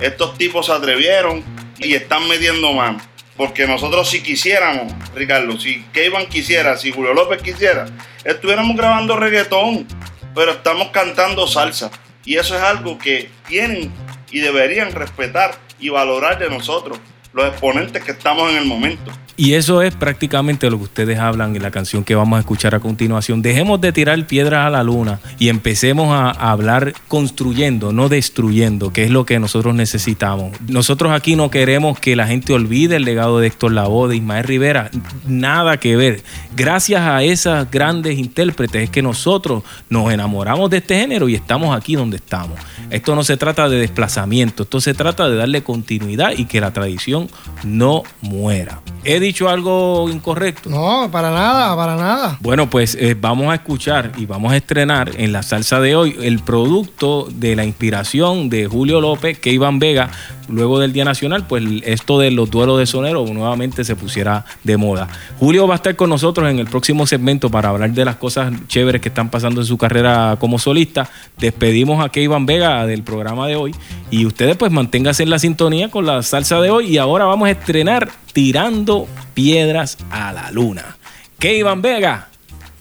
estos 0.00 0.36
tipos 0.36 0.66
se 0.66 0.72
atrevieron 0.72 1.44
y 1.78 1.94
están 1.94 2.28
metiendo 2.28 2.72
mano. 2.72 2.98
Porque 3.36 3.66
nosotros 3.66 4.08
si 4.08 4.22
quisiéramos, 4.22 4.92
Ricardo, 5.14 5.58
si 5.60 5.82
Keyman 5.92 6.26
quisiera, 6.26 6.76
si 6.76 6.90
Julio 6.90 7.12
López 7.12 7.42
quisiera, 7.42 7.86
estuviéramos 8.24 8.76
grabando 8.76 9.16
reggaetón, 9.16 9.86
pero 10.34 10.52
estamos 10.52 10.88
cantando 10.88 11.46
salsa. 11.46 11.90
Y 12.24 12.36
eso 12.36 12.56
es 12.56 12.62
algo 12.62 12.98
que 12.98 13.30
tienen 13.46 13.92
y 14.30 14.40
deberían 14.40 14.92
respetar 14.92 15.54
y 15.78 15.90
valorar 15.90 16.38
de 16.38 16.48
nosotros, 16.48 16.98
los 17.32 17.46
exponentes 17.48 18.02
que 18.02 18.12
estamos 18.12 18.50
en 18.50 18.56
el 18.56 18.64
momento. 18.64 19.12
Y 19.38 19.52
eso 19.52 19.82
es 19.82 19.94
prácticamente 19.94 20.70
lo 20.70 20.78
que 20.78 20.84
ustedes 20.84 21.18
hablan 21.18 21.54
en 21.54 21.62
la 21.62 21.70
canción 21.70 22.04
que 22.04 22.14
vamos 22.14 22.38
a 22.38 22.40
escuchar 22.40 22.74
a 22.74 22.80
continuación. 22.80 23.42
Dejemos 23.42 23.78
de 23.82 23.92
tirar 23.92 24.26
piedras 24.26 24.66
a 24.66 24.70
la 24.70 24.82
luna 24.82 25.20
y 25.38 25.50
empecemos 25.50 26.08
a, 26.10 26.30
hablar 26.30 26.94
construyendo, 27.08 27.92
no 27.92 28.08
destruyendo, 28.08 28.92
que 28.92 29.04
es 29.04 29.10
lo 29.10 29.26
que 29.26 29.38
nosotros 29.38 29.74
necesitamos. 29.74 30.58
Nosotros 30.68 31.12
aquí 31.12 31.36
no 31.36 31.50
queremos 31.50 31.98
que 31.98 32.16
la 32.16 32.26
gente 32.26 32.54
olvide 32.54 32.96
el 32.96 33.04
legado 33.04 33.38
de 33.38 33.48
Héctor 33.48 33.72
Lavoe, 33.72 34.08
de 34.08 34.16
Ismael 34.16 34.44
Rivera, 34.44 34.90
nada 35.26 35.78
que 35.78 35.96
ver. 35.96 36.22
Gracias 36.56 37.02
a 37.02 37.22
esas 37.22 37.70
grandes 37.70 38.18
intérpretes 38.18 38.84
es 38.84 38.90
que 38.90 39.02
nosotros 39.02 39.64
nos 39.90 40.10
enamoramos 40.12 40.70
de 40.70 40.78
este 40.78 40.98
género 40.98 41.28
y 41.28 41.34
estamos 41.34 41.76
aquí 41.76 41.94
donde 41.94 42.16
estamos. 42.16 42.58
Esto 42.88 43.14
no 43.14 43.22
se 43.22 43.36
trata 43.36 43.68
de 43.68 43.78
desplazamiento, 43.80 44.62
esto 44.62 44.80
se 44.80 44.94
trata 44.94 45.28
de 45.28 45.36
darle 45.36 45.62
continuidad 45.62 46.32
y 46.36 46.46
que 46.46 46.60
la 46.60 46.72
tradición 46.72 47.28
no 47.64 48.02
muera. 48.22 48.80
¿He 49.04 49.20
dicho 49.26 49.48
algo 49.48 50.08
incorrecto? 50.10 50.70
No, 50.70 51.10
para 51.10 51.30
nada, 51.30 51.76
para 51.76 51.96
nada. 51.96 52.38
Bueno, 52.40 52.70
pues 52.70 52.96
eh, 52.98 53.16
vamos 53.18 53.48
a 53.50 53.56
escuchar 53.56 54.12
y 54.16 54.26
vamos 54.26 54.52
a 54.52 54.56
estrenar 54.56 55.12
en 55.16 55.32
la 55.32 55.42
salsa 55.42 55.80
de 55.80 55.96
hoy 55.96 56.16
el 56.22 56.40
producto 56.40 57.28
de 57.30 57.56
la 57.56 57.64
inspiración 57.64 58.48
de 58.48 58.66
Julio 58.66 59.00
López, 59.00 59.38
que 59.38 59.50
Iván 59.50 59.78
Vega, 59.78 60.10
luego 60.48 60.78
del 60.78 60.92
Día 60.92 61.04
Nacional, 61.04 61.46
pues 61.46 61.64
esto 61.84 62.18
de 62.18 62.30
los 62.30 62.50
duelos 62.50 62.78
de 62.78 62.86
sonero 62.86 63.24
nuevamente 63.26 63.84
se 63.84 63.96
pusiera 63.96 64.44
de 64.62 64.76
moda. 64.76 65.08
Julio 65.38 65.66
va 65.66 65.74
a 65.74 65.76
estar 65.76 65.96
con 65.96 66.10
nosotros 66.10 66.48
en 66.48 66.58
el 66.58 66.66
próximo 66.66 67.06
segmento 67.06 67.50
para 67.50 67.70
hablar 67.70 67.90
de 67.90 68.04
las 68.04 68.16
cosas 68.16 68.52
chéveres 68.68 69.00
que 69.00 69.08
están 69.08 69.28
pasando 69.28 69.60
en 69.60 69.66
su 69.66 69.76
carrera 69.76 70.36
como 70.38 70.58
solista. 70.58 71.10
Despedimos 71.38 72.04
a 72.04 72.10
Iván 72.18 72.46
Vega 72.46 72.86
del 72.86 73.02
programa 73.02 73.46
de 73.46 73.56
hoy 73.56 73.74
y 74.10 74.26
ustedes 74.26 74.56
pues 74.56 74.70
manténganse 74.70 75.22
en 75.22 75.30
la 75.30 75.38
sintonía 75.38 75.90
con 75.90 76.06
la 76.06 76.22
salsa 76.22 76.60
de 76.60 76.70
hoy 76.70 76.86
y 76.86 76.98
ahora 76.98 77.24
vamos 77.24 77.48
a 77.48 77.52
estrenar 77.52 78.08
Tirando 78.32 79.08
Piedras 79.34 79.98
a 80.10 80.32
la 80.32 80.50
Luna. 80.50 80.96
Iván 81.40 81.80
Vega, 81.80 82.28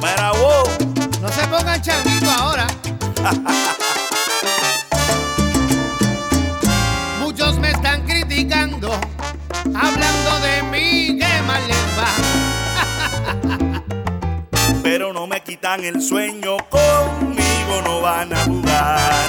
Wow. 0.00 0.64
No 1.20 1.28
se 1.28 1.46
pongan 1.48 1.82
changuitos 1.82 2.28
ahora. 2.28 2.66
hablando 9.80 10.40
de 10.40 10.62
mí, 10.64 11.18
que 11.18 11.42
mal 11.42 11.62
les 11.66 11.86
va. 11.98 12.10
pero 14.82 15.12
no 15.12 15.26
me 15.26 15.40
quitan 15.42 15.84
el 15.84 16.02
sueño, 16.02 16.56
conmigo 16.68 17.82
no 17.84 18.00
van 18.00 18.32
a 18.32 18.44
jugar. 18.44 19.28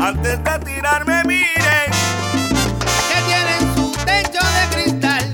Antes 0.00 0.42
de 0.42 0.58
tirarme, 0.64 1.22
miren, 1.24 1.90
Que 3.08 3.22
tienen 3.26 3.74
su 3.74 3.92
techo 4.04 4.40
de 4.40 4.64
cristal. 4.74 5.32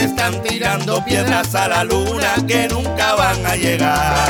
están 0.00 0.42
tirando 0.42 1.04
piedras 1.04 1.54
a 1.54 1.68
la 1.68 1.84
luna 1.84 2.34
que 2.46 2.68
nunca 2.68 3.14
van 3.14 3.44
a 3.46 3.56
llegar. 3.56 4.28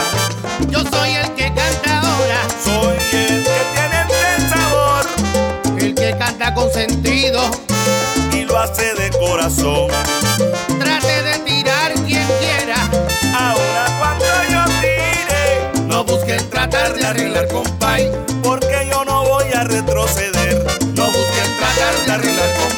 Yo 0.69 0.81
soy 0.91 1.11
el 1.11 1.31
que 1.35 1.53
canta 1.53 2.01
ahora, 2.01 2.41
Soy 2.65 2.97
el 2.97 3.45
que 3.45 3.61
tiene 3.75 4.07
el 4.37 4.49
sabor 4.49 5.07
el 5.79 5.95
que 5.95 6.17
canta 6.19 6.55
con 6.55 6.71
sentido. 6.71 7.70
Lo 8.51 8.59
hace 8.59 8.95
de 8.95 9.11
corazón. 9.11 9.89
Trate 10.79 11.23
de 11.23 11.39
tirar 11.45 11.95
quien 12.07 12.27
quiera. 12.41 12.91
Ahora 13.37 13.85
cuando 13.99 14.25
yo 14.51 14.65
tire, 14.81 15.87
no 15.87 16.05
busquen 16.05 16.51
tratar 16.51 16.95
de 16.95 17.07
arreglar 17.07 17.47
compay, 17.49 18.11
porque 18.43 18.89
yo 18.91 19.05
no 19.05 19.25
voy 19.25 19.45
a 19.55 19.65
retroceder. 19.65 20.65
No 20.95 21.07
busquen 21.07 21.57
tratar 21.59 21.95
de 22.07 22.13
arreglar 22.13 22.51
compay, 22.55 22.70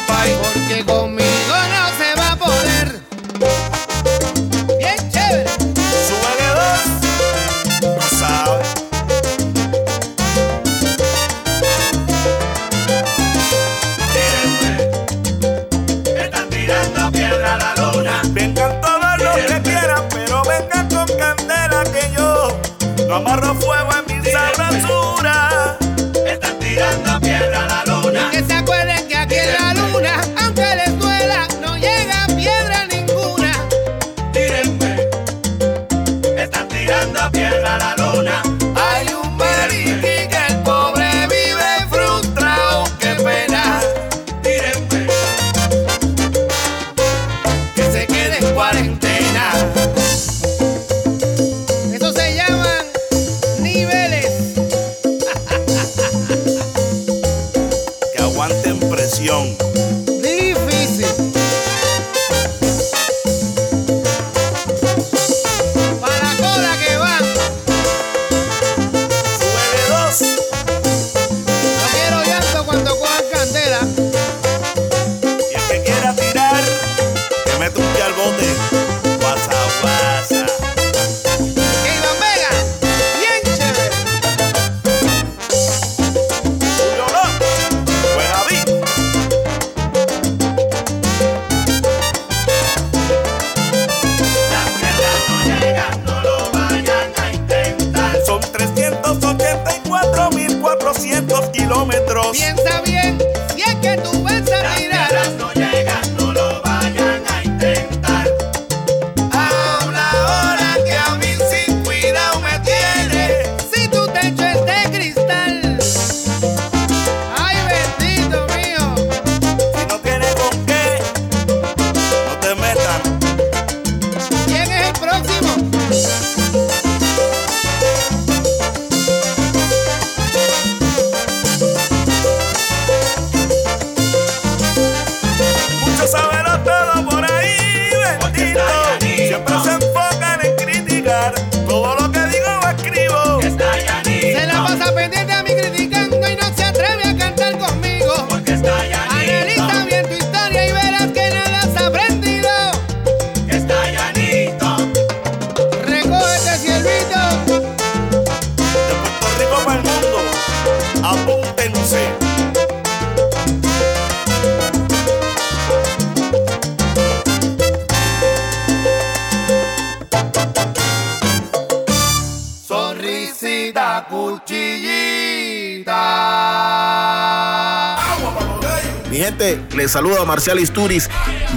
Mi 179.12 179.18
gente, 179.18 179.60
les 179.76 179.90
saluda 179.90 180.24
Marcial 180.24 180.58
Isturiz 180.58 181.10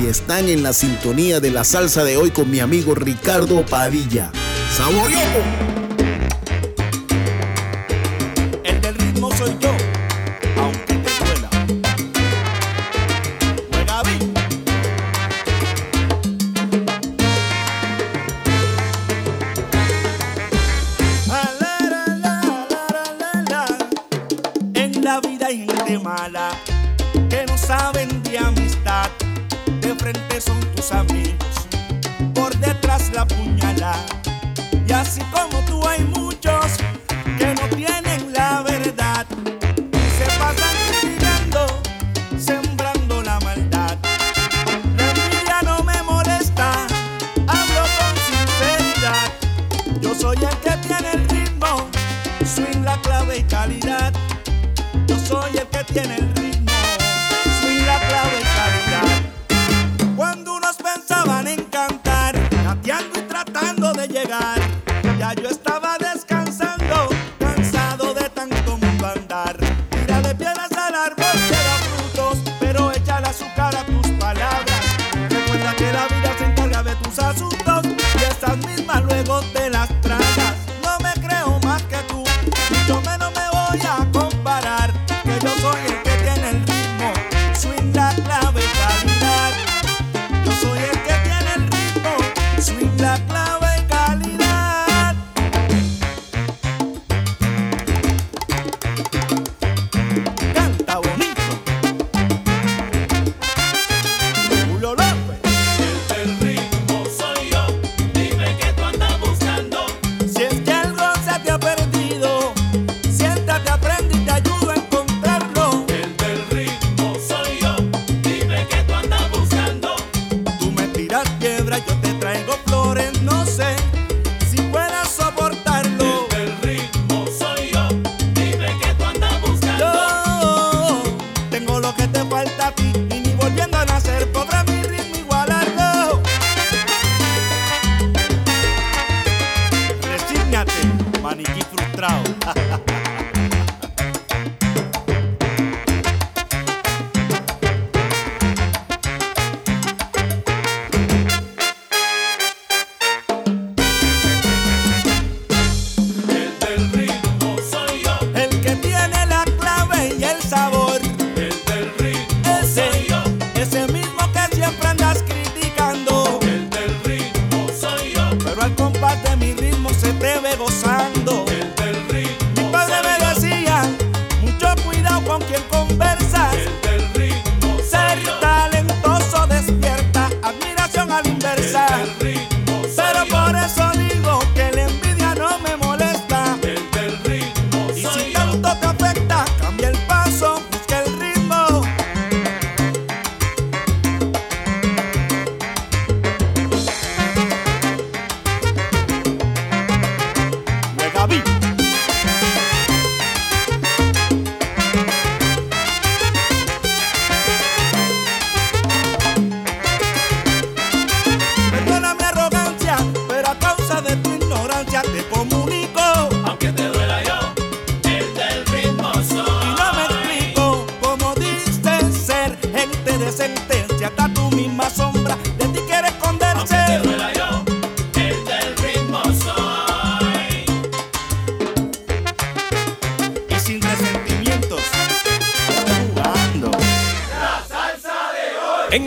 y 0.03 0.07
están 0.07 0.49
en 0.49 0.61
la 0.61 0.73
sintonía 0.73 1.39
de 1.39 1.51
la 1.51 1.63
salsa 1.63 2.03
de 2.03 2.17
hoy 2.17 2.31
con 2.31 2.51
mi 2.51 2.59
amigo 2.59 2.95
Ricardo 2.95 3.65
Padilla. 3.65 4.29
¡Saborioco! 4.75 5.74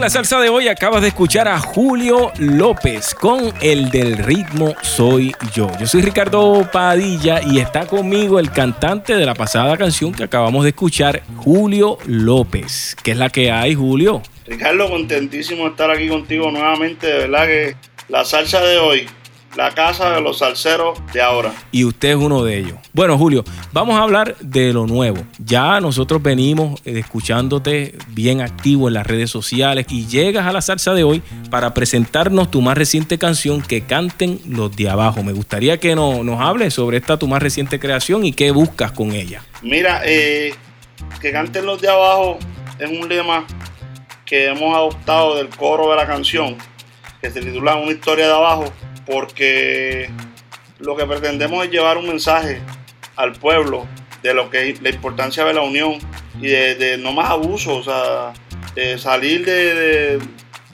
La 0.09 0.12
salsa 0.12 0.40
de 0.40 0.48
hoy 0.48 0.68
acabas 0.68 1.02
de 1.02 1.09
escuchar 1.09 1.48
a 1.48 1.59
Julio 1.59 2.32
López 2.38 3.14
con 3.14 3.52
el 3.61 3.90
del 3.90 4.16
ritmo 4.16 4.74
Soy 4.80 5.34
Yo. 5.52 5.68
Yo 5.78 5.86
soy 5.86 6.00
Ricardo 6.00 6.66
Padilla 6.72 7.42
y 7.42 7.59
está 7.59 7.84
conmigo 7.84 8.38
el 8.38 8.50
cantante 8.50 9.16
de 9.16 9.26
la 9.26 9.34
pasada 9.34 9.76
canción 9.76 10.12
que 10.12 10.24
acabamos 10.24 10.64
de 10.64 10.70
escuchar, 10.70 11.22
Julio 11.36 11.98
López. 12.06 12.96
¿Qué 13.02 13.11
es 13.11 13.18
la 13.18 13.28
que 13.28 13.52
hay, 13.52 13.74
Julio? 13.74 14.22
Ricardo, 14.46 14.88
contentísimo 14.88 15.64
de 15.64 15.70
estar 15.72 15.90
aquí 15.90 16.09
contigo 16.09 16.50
nuevamente. 16.50 17.06
De 17.06 17.18
verdad 17.18 17.44
que 17.44 17.76
la 18.09 18.24
salsa 18.24 18.62
de 18.62 18.78
hoy, 18.78 19.06
la 19.57 19.72
casa 19.74 20.11
de 20.14 20.20
los 20.20 20.38
salseros 20.38 20.99
de 21.12 21.20
ahora. 21.22 21.53
y 21.72 21.84
usted 21.84 22.11
es 22.11 22.16
uno 22.16 22.44
de 22.44 22.59
ellos. 22.59 22.74
Bueno, 22.92 23.16
Julio, 23.18 23.44
vamos 23.72 23.96
a 23.99 24.03
hablar 24.03 24.36
de 24.40 24.72
lo 24.72 24.86
nuevo. 24.86 25.18
Ya 25.38 25.80
nosotros 25.80 26.22
venimos 26.22 26.80
eh, 26.84 26.99
escuchándote 26.99 27.96
bien 28.09 28.40
activo 28.40 28.88
en 28.88 28.94
las 28.94 29.07
redes 29.07 29.30
sociales 29.30 29.86
y 29.88 30.07
llegas 30.07 30.46
a 30.46 30.53
la 30.53 30.61
salsa 30.61 30.94
de 30.94 31.03
hoy 31.05 31.22
para 31.51 31.74
presentarnos 31.74 32.51
tu 32.51 32.61
más 32.61 32.76
reciente 32.78 33.18
canción 33.18 33.61
que 33.62 33.80
canten 33.82 34.40
los 34.49 34.74
de 34.76 34.88
abajo. 34.90 35.22
Me 35.22 35.32
gustaría 35.32 35.78
que 35.78 35.94
no- 35.94 36.22
nos 36.22 36.40
hables 36.40 36.74
sobre 36.74 36.99
esta 36.99 37.18
tu 37.18 37.26
más 37.26 37.42
reciente 37.42 37.80
creación 37.80 38.24
y 38.24 38.32
qué 38.32 38.51
buscas 38.51 38.92
con 38.92 39.12
ella. 39.12 39.42
Mira, 39.62 40.03
eh, 40.05 40.55
que 41.20 41.32
canten 41.32 41.66
los 41.66 41.80
de 41.80 41.88
abajo 41.88 42.38
es 42.78 42.88
un 42.90 43.09
lema 43.09 43.44
que 44.24 44.49
hemos 44.49 44.74
adoptado 44.76 45.36
del 45.36 45.49
coro 45.49 45.90
de 45.90 45.96
la 45.96 46.07
canción, 46.07 46.57
que 47.20 47.30
se 47.30 47.40
titula 47.40 47.76
Una 47.76 47.92
historia 47.92 48.26
de 48.26 48.34
abajo, 48.34 48.64
porque 49.09 50.11
lo 50.78 50.96
que 50.96 51.06
pretendemos 51.06 51.64
es 51.64 51.70
llevar 51.70 51.96
un 51.98 52.06
mensaje 52.09 52.61
al 53.16 53.32
pueblo 53.32 53.86
de 54.22 54.34
lo 54.34 54.50
que 54.50 54.76
la 54.80 54.90
importancia 54.90 55.44
de 55.44 55.54
la 55.54 55.62
unión 55.62 55.98
y 56.40 56.46
de, 56.48 56.98
no 56.98 57.12
más 57.12 57.30
abuso, 57.30 57.76
o 57.76 57.82
sea, 57.82 58.32
de 58.74 58.98
salir 58.98 59.44
de, 59.44 59.74
de- 59.74 60.18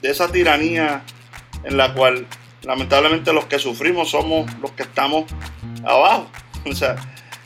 de 0.01 0.11
esa 0.11 0.31
tiranía 0.31 1.01
en 1.63 1.77
la 1.77 1.93
cual 1.95 2.27
lamentablemente 2.61 3.33
los 3.33 3.45
que 3.45 3.57
sufrimos 3.57 4.11
somos 4.11 4.51
los 4.61 4.71
que 4.71 4.83
estamos 4.83 5.25
abajo. 5.83 6.29
O 6.67 6.73
sea, 6.73 6.95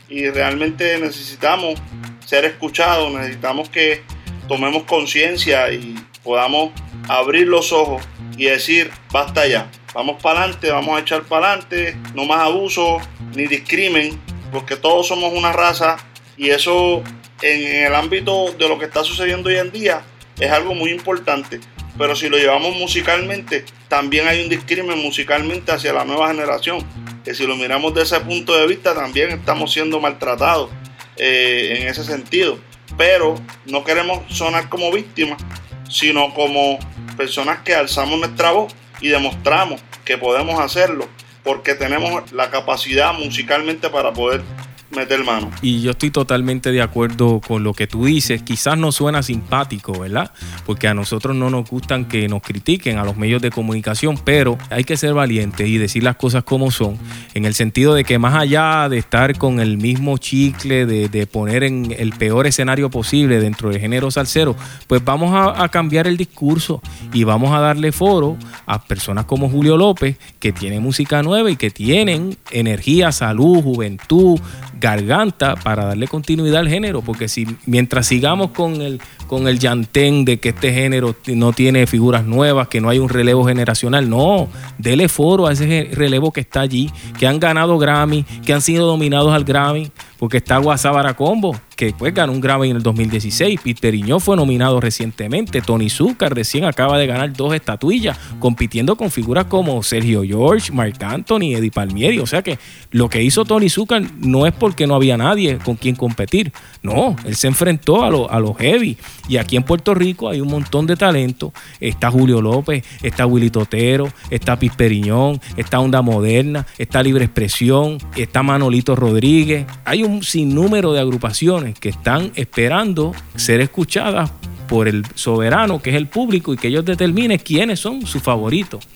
y 0.08 0.30
realmente 0.30 0.98
necesitamos 0.98 1.78
ser 2.24 2.46
escuchados, 2.46 3.12
necesitamos 3.12 3.68
que 3.68 4.02
tomemos 4.48 4.84
conciencia 4.84 5.70
y 5.72 5.94
podamos 6.24 6.70
abrir 7.06 7.46
los 7.46 7.70
ojos 7.70 8.02
y 8.38 8.46
decir, 8.46 8.90
basta 9.12 9.46
ya, 9.46 9.70
vamos 9.94 10.22
para 10.22 10.40
adelante, 10.40 10.70
vamos 10.70 10.96
a 10.96 11.00
echar 11.00 11.22
para 11.22 11.52
adelante, 11.52 11.96
no 12.14 12.24
más 12.24 12.40
abuso 12.40 12.98
ni 13.34 13.46
discrimen, 13.46 14.20
porque 14.52 14.76
todos 14.76 15.08
somos 15.08 15.32
una 15.32 15.52
raza 15.52 15.96
y 16.36 16.50
eso 16.50 17.02
en, 17.42 17.84
el 17.86 17.94
ámbito 17.94 18.52
de 18.52 18.68
lo 18.68 18.78
que 18.78 18.86
está 18.86 19.04
sucediendo 19.04 19.48
hoy 19.48 19.56
en 19.56 19.70
día 19.70 20.02
es 20.38 20.50
algo 20.50 20.74
muy 20.74 20.90
importante. 20.90 21.60
Pero 21.98 22.16
si 22.16 22.28
lo 22.28 22.38
llevamos 22.38 22.76
musicalmente, 22.76 23.64
también 23.88 24.26
hay 24.26 24.42
un 24.42 24.48
discrimen 24.48 24.98
musicalmente 24.98 25.70
hacia 25.72 25.92
la 25.92 26.04
nueva 26.04 26.28
generación. 26.28 26.78
Que 27.24 27.34
si 27.34 27.46
lo 27.46 27.56
miramos 27.56 27.92
desde 27.92 28.16
ese 28.16 28.24
punto 28.24 28.56
de 28.56 28.66
vista, 28.66 28.94
también 28.94 29.30
estamos 29.30 29.72
siendo 29.72 30.00
maltratados 30.00 30.70
eh, 31.16 31.76
en 31.78 31.88
ese 31.88 32.02
sentido. 32.04 32.58
Pero 32.96 33.34
no 33.66 33.84
queremos 33.84 34.20
sonar 34.34 34.70
como 34.70 34.90
víctimas, 34.90 35.42
sino 35.90 36.32
como 36.32 36.78
personas 37.18 37.58
que 37.58 37.74
alzamos 37.74 38.18
nuestra 38.18 38.52
voz 38.52 38.74
y 39.00 39.08
demostramos 39.08 39.80
que 40.04 40.18
podemos 40.18 40.60
hacerlo, 40.60 41.08
porque 41.42 41.74
tenemos 41.74 42.32
la 42.32 42.50
capacidad 42.50 43.12
musicalmente 43.14 43.88
para 43.90 44.12
poder 44.12 44.42
meter 44.90 45.24
mano. 45.24 45.50
Y 45.62 45.82
yo 45.82 45.92
estoy 45.92 46.10
totalmente 46.10 46.72
de 46.72 46.82
acuerdo 46.82 47.40
con 47.40 47.62
lo 47.62 47.74
que 47.74 47.86
tú 47.86 48.04
dices. 48.04 48.42
Quizás 48.42 48.76
no 48.76 48.92
suena 48.92 49.22
simpático, 49.22 49.98
¿verdad? 49.98 50.32
Porque 50.66 50.88
a 50.88 50.94
nosotros 50.94 51.36
no 51.36 51.50
nos 51.50 51.68
gustan 51.68 52.06
que 52.06 52.28
nos 52.28 52.42
critiquen 52.42 52.98
a 52.98 53.04
los 53.04 53.16
medios 53.16 53.42
de 53.42 53.50
comunicación, 53.50 54.18
pero 54.24 54.58
hay 54.70 54.84
que 54.84 54.96
ser 54.96 55.14
valientes 55.14 55.66
y 55.66 55.78
decir 55.78 56.02
las 56.02 56.16
cosas 56.16 56.44
como 56.44 56.70
son, 56.70 56.98
en 57.34 57.44
el 57.44 57.54
sentido 57.54 57.94
de 57.94 58.04
que 58.04 58.18
más 58.18 58.34
allá 58.34 58.88
de 58.88 58.98
estar 58.98 59.36
con 59.38 59.60
el 59.60 59.78
mismo 59.78 60.18
chicle, 60.18 60.86
de, 60.86 61.26
poner 61.26 61.62
en 61.64 61.94
el 61.96 62.12
peor 62.12 62.46
escenario 62.46 62.90
posible 62.90 63.40
dentro 63.40 63.70
del 63.70 63.80
género 63.80 64.10
salsero, 64.10 64.56
pues 64.86 65.04
vamos 65.04 65.32
a, 65.34 65.62
a 65.62 65.68
cambiar 65.68 66.06
el 66.06 66.16
discurso 66.16 66.82
y 67.12 67.24
vamos 67.24 67.52
a 67.52 67.60
darle 67.60 67.92
foro 67.92 68.36
a 68.66 68.82
personas 68.82 69.26
como 69.26 69.48
Julio 69.48 69.76
López, 69.76 70.16
que 70.38 70.52
tiene 70.52 70.80
música 70.80 71.22
nueva 71.22 71.50
y 71.50 71.56
que 71.56 71.70
tienen 71.70 72.36
energía, 72.50 73.12
salud, 73.12 73.62
juventud, 73.62 74.40
garganta 74.80 75.54
para 75.56 75.84
darle 75.84 76.08
continuidad 76.08 76.60
al 76.60 76.68
género, 76.68 77.02
porque 77.02 77.28
si 77.28 77.46
mientras 77.66 78.06
sigamos 78.06 78.50
con 78.50 78.80
el 78.80 79.00
con 79.26 79.46
el 79.46 79.60
llantén 79.60 80.24
de 80.24 80.40
que 80.40 80.48
este 80.48 80.72
género 80.72 81.14
no 81.28 81.52
tiene 81.52 81.86
figuras 81.86 82.24
nuevas, 82.24 82.66
que 82.66 82.80
no 82.80 82.88
hay 82.88 82.98
un 82.98 83.08
relevo 83.08 83.44
generacional, 83.44 84.10
no, 84.10 84.48
dele 84.76 85.08
foro 85.08 85.46
a 85.46 85.52
ese 85.52 85.88
relevo 85.92 86.32
que 86.32 86.40
está 86.40 86.62
allí, 86.62 86.90
que 87.16 87.28
han 87.28 87.38
ganado 87.38 87.78
Grammy, 87.78 88.24
que 88.44 88.52
han 88.52 88.60
sido 88.60 88.88
dominados 88.88 89.32
al 89.32 89.44
Grammy, 89.44 89.92
porque 90.18 90.38
está 90.38 90.58
Guasábara 90.58 91.14
Combo, 91.14 91.56
que 91.80 91.94
pues 91.96 92.12
ganó 92.12 92.34
un 92.34 92.42
Grammy 92.42 92.68
en 92.68 92.76
el 92.76 92.82
2016, 92.82 93.58
Pete 93.64 93.80
Periñó 93.80 94.20
fue 94.20 94.36
nominado 94.36 94.82
recientemente, 94.82 95.62
Tony 95.62 95.88
Zucker 95.88 96.34
recién 96.34 96.66
acaba 96.66 96.98
de 96.98 97.06
ganar 97.06 97.32
dos 97.32 97.54
estatuillas, 97.54 98.18
compitiendo 98.38 98.96
con 98.96 99.10
figuras 99.10 99.46
como 99.46 99.82
Sergio 99.82 100.22
George, 100.22 100.70
Marc 100.72 101.02
Anthony, 101.02 101.54
Eddie 101.56 101.70
Palmieri, 101.70 102.18
o 102.18 102.26
sea 102.26 102.42
que 102.42 102.58
lo 102.90 103.08
que 103.08 103.22
hizo 103.22 103.46
Tony 103.46 103.70
Zucker 103.70 104.06
no 104.18 104.46
es 104.46 104.52
porque 104.52 104.86
no 104.86 104.94
había 104.94 105.16
nadie 105.16 105.56
con 105.56 105.76
quien 105.76 105.96
competir, 105.96 106.52
no, 106.82 107.16
él 107.24 107.34
se 107.34 107.46
enfrentó 107.46 108.04
a 108.04 108.10
los 108.10 108.30
a 108.30 108.40
los 108.40 108.58
heavy, 108.58 108.98
y 109.26 109.38
aquí 109.38 109.56
en 109.56 109.62
Puerto 109.62 109.94
Rico 109.94 110.28
hay 110.28 110.42
un 110.42 110.48
montón 110.48 110.86
de 110.86 110.96
talento, 110.96 111.54
está 111.80 112.10
Julio 112.10 112.42
López, 112.42 112.84
está 113.02 113.24
Willy 113.24 113.48
Totero, 113.48 114.12
está 114.28 114.58
Pete 114.58 114.74
Periñón, 114.76 115.40
está 115.56 115.80
Onda 115.80 116.02
Moderna, 116.02 116.66
está 116.76 117.02
Libre 117.02 117.24
Expresión, 117.24 117.96
está 118.16 118.42
Manolito 118.42 118.94
Rodríguez, 118.94 119.64
hay 119.86 120.02
un 120.02 120.22
sinnúmero 120.22 120.92
de 120.92 121.00
agrupaciones 121.00 121.69
que 121.72 121.88
están 121.90 122.32
esperando 122.34 123.12
ser 123.36 123.60
escuchadas 123.60 124.30
por 124.68 124.86
el 124.88 125.04
soberano, 125.14 125.82
que 125.82 125.90
es 125.90 125.96
el 125.96 126.08
público, 126.08 126.54
y 126.54 126.56
que 126.56 126.68
ellos 126.68 126.84
determinen 126.84 127.38
quiénes 127.38 127.80
son 127.80 128.06
sus 128.06 128.22
favoritos. 128.22 128.86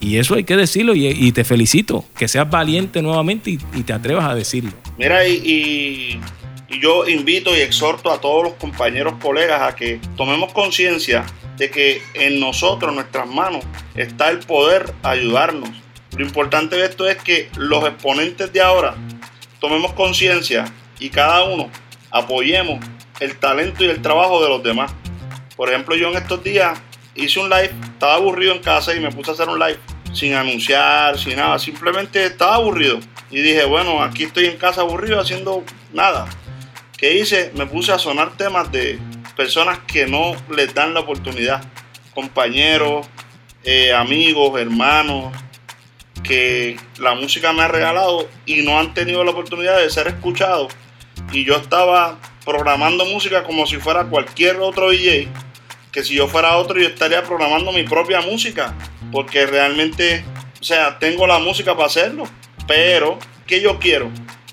Y 0.00 0.16
eso 0.16 0.34
hay 0.34 0.44
que 0.44 0.56
decirlo 0.56 0.94
y, 0.94 1.06
y 1.08 1.32
te 1.32 1.44
felicito, 1.44 2.04
que 2.16 2.28
seas 2.28 2.48
valiente 2.48 3.02
nuevamente 3.02 3.50
y, 3.50 3.82
te 3.82 3.92
atrevas 3.92 4.24
a 4.26 4.34
decirlo. 4.34 4.70
Mira, 4.96 5.26
y- 5.26 6.20
y 6.70 6.80
yo 6.80 7.08
invito 7.08 7.56
y 7.56 7.60
exhorto 7.60 8.12
a 8.12 8.20
todos 8.20 8.44
los 8.44 8.52
compañeros, 8.54 9.14
colegas, 9.20 9.62
a 9.62 9.74
que 9.74 10.00
tomemos 10.16 10.52
conciencia 10.52 11.24
de 11.56 11.70
que 11.70 12.00
en 12.14 12.38
nosotros, 12.40 12.90
en 12.90 12.96
nuestras 12.96 13.26
manos, 13.26 13.64
está 13.96 14.30
el 14.30 14.38
poder 14.40 14.92
ayudarnos. 15.02 15.70
Lo 16.16 16.24
importante 16.24 16.76
de 16.76 16.84
esto 16.84 17.08
es 17.08 17.16
que 17.16 17.48
los 17.56 17.84
exponentes 17.84 18.52
de 18.52 18.60
ahora 18.60 18.94
tomemos 19.60 19.92
conciencia 19.94 20.64
y 21.00 21.08
cada 21.08 21.44
uno 21.44 21.68
apoyemos 22.10 22.84
el 23.20 23.36
talento 23.38 23.84
y 23.84 23.88
el 23.88 24.02
trabajo 24.02 24.42
de 24.42 24.48
los 24.48 24.62
demás. 24.62 24.92
Por 25.56 25.68
ejemplo, 25.68 25.96
yo 25.96 26.08
en 26.08 26.16
estos 26.16 26.42
días 26.42 26.78
hice 27.14 27.40
un 27.40 27.50
live, 27.50 27.72
estaba 27.82 28.14
aburrido 28.14 28.54
en 28.54 28.60
casa 28.60 28.94
y 28.94 29.00
me 29.00 29.10
puse 29.10 29.30
a 29.30 29.34
hacer 29.34 29.48
un 29.48 29.58
live 29.58 29.78
sin 30.12 30.34
anunciar, 30.34 31.18
sin 31.18 31.36
nada, 31.36 31.58
simplemente 31.58 32.24
estaba 32.24 32.56
aburrido. 32.56 32.98
Y 33.30 33.40
dije, 33.40 33.64
bueno, 33.64 34.02
aquí 34.02 34.24
estoy 34.24 34.46
en 34.46 34.56
casa 34.56 34.80
aburrido 34.80 35.20
haciendo 35.20 35.64
nada. 35.92 36.26
¿Qué 36.96 37.18
hice? 37.18 37.52
Me 37.54 37.66
puse 37.66 37.92
a 37.92 37.98
sonar 37.98 38.36
temas 38.36 38.72
de 38.72 38.98
personas 39.36 39.78
que 39.80 40.06
no 40.06 40.34
les 40.50 40.74
dan 40.74 40.94
la 40.94 41.00
oportunidad. 41.00 41.62
Compañeros, 42.14 43.06
eh, 43.64 43.92
amigos, 43.92 44.58
hermanos, 44.60 45.32
que 46.22 46.76
la 46.98 47.14
música 47.14 47.52
me 47.52 47.62
ha 47.62 47.68
regalado 47.68 48.28
y 48.46 48.62
no 48.62 48.78
han 48.78 48.94
tenido 48.94 49.22
la 49.24 49.30
oportunidad 49.30 49.78
de 49.78 49.90
ser 49.90 50.08
escuchados. 50.08 50.72
Y 51.32 51.44
yo 51.44 51.56
estaba 51.56 52.18
programando 52.44 53.04
música 53.04 53.44
como 53.44 53.66
si 53.66 53.76
fuera 53.76 54.04
cualquier 54.04 54.56
otro 54.56 54.90
DJ, 54.90 55.28
que 55.92 56.04
si 56.04 56.14
yo 56.14 56.28
fuera 56.28 56.56
otro 56.56 56.78
yo 56.78 56.88
estaría 56.88 57.22
programando 57.22 57.72
mi 57.72 57.82
propia 57.82 58.20
música, 58.20 58.74
porque 59.12 59.46
realmente, 59.46 60.24
o 60.60 60.64
sea, 60.64 60.98
tengo 60.98 61.26
la 61.26 61.38
música 61.38 61.74
para 61.74 61.86
hacerlo, 61.86 62.24
pero 62.66 63.18
¿qué 63.46 63.60
yo 63.60 63.78
quiero? 63.78 64.10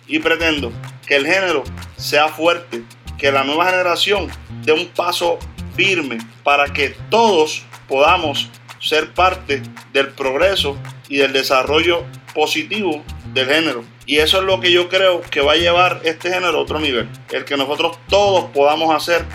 Y 0.08 0.20
pretendo 0.20 0.72
que 1.06 1.16
el 1.16 1.26
género 1.26 1.64
sea 1.98 2.28
fuerte, 2.28 2.84
que 3.18 3.32
la 3.32 3.44
nueva 3.44 3.70
generación 3.70 4.28
dé 4.64 4.74
un 4.74 4.88
paso 4.88 5.40
firme 5.76 6.18
para 6.44 6.72
que 6.74 6.96
todos 7.10 7.64
podamos 7.88 8.50
ser 8.80 9.14
parte 9.14 9.62
del 9.94 10.10
progreso 10.10 10.78
y 11.10 11.18
del 11.18 11.34
desarrollo 11.34 12.04
positivo 12.34 13.04
del 13.36 13.48
género. 13.50 13.84
Y 14.08 14.18
eso 14.18 14.40
es 14.40 14.46
lo 14.46 14.60
que 14.60 14.72
yo 14.72 14.90
creo 14.90 15.22
que 15.22 15.42
va 15.42 15.54
a 15.54 15.58
llevar 15.58 16.00
este 16.04 16.32
género 16.32 16.58
a 16.58 16.62
otro 16.62 16.80
nivel. 16.80 17.08
El 17.32 17.44
que 17.44 17.58
nosotros 17.58 18.00
todos 18.10 18.46
podamos 18.52 18.96
hacer 18.96 19.26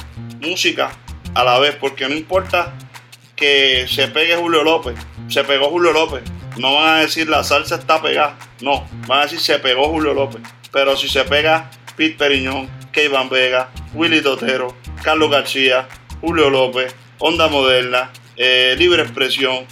música 0.40 0.90
a 1.34 1.44
la 1.44 1.58
vez, 1.58 1.76
porque 1.76 2.08
no 2.08 2.14
importa 2.14 2.72
que 3.36 3.86
se 3.88 4.08
pegue 4.08 4.36
Julio 4.36 4.64
López, 4.64 4.96
se 5.28 5.44
pegó 5.44 5.68
Julio 5.68 5.92
López. 5.92 6.22
No 6.56 6.74
van 6.74 6.96
a 6.96 7.00
decir 7.00 7.28
la 7.28 7.44
salsa 7.44 7.76
está 7.76 8.02
pegada, 8.02 8.36
no, 8.60 8.86
van 9.06 9.20
a 9.20 9.22
decir 9.22 9.38
se 9.38 9.58
pegó 9.58 9.88
Julio 9.88 10.14
López. 10.14 10.42
Pero 10.72 10.96
si 10.96 11.08
se 11.08 11.24
pega 11.24 11.70
Pete 11.96 12.16
Periñón, 12.16 12.68
Van 13.12 13.28
Vega, 13.28 13.70
Willy 13.94 14.20
Totero, 14.22 14.74
Carlos 15.02 15.30
García, 15.30 15.86
Julio 16.20 16.50
López, 16.50 16.94
Onda 17.18 17.48
Moderna, 17.48 18.10
eh, 18.36 18.74
Libre 18.78 19.02
Expresión, 19.02 19.64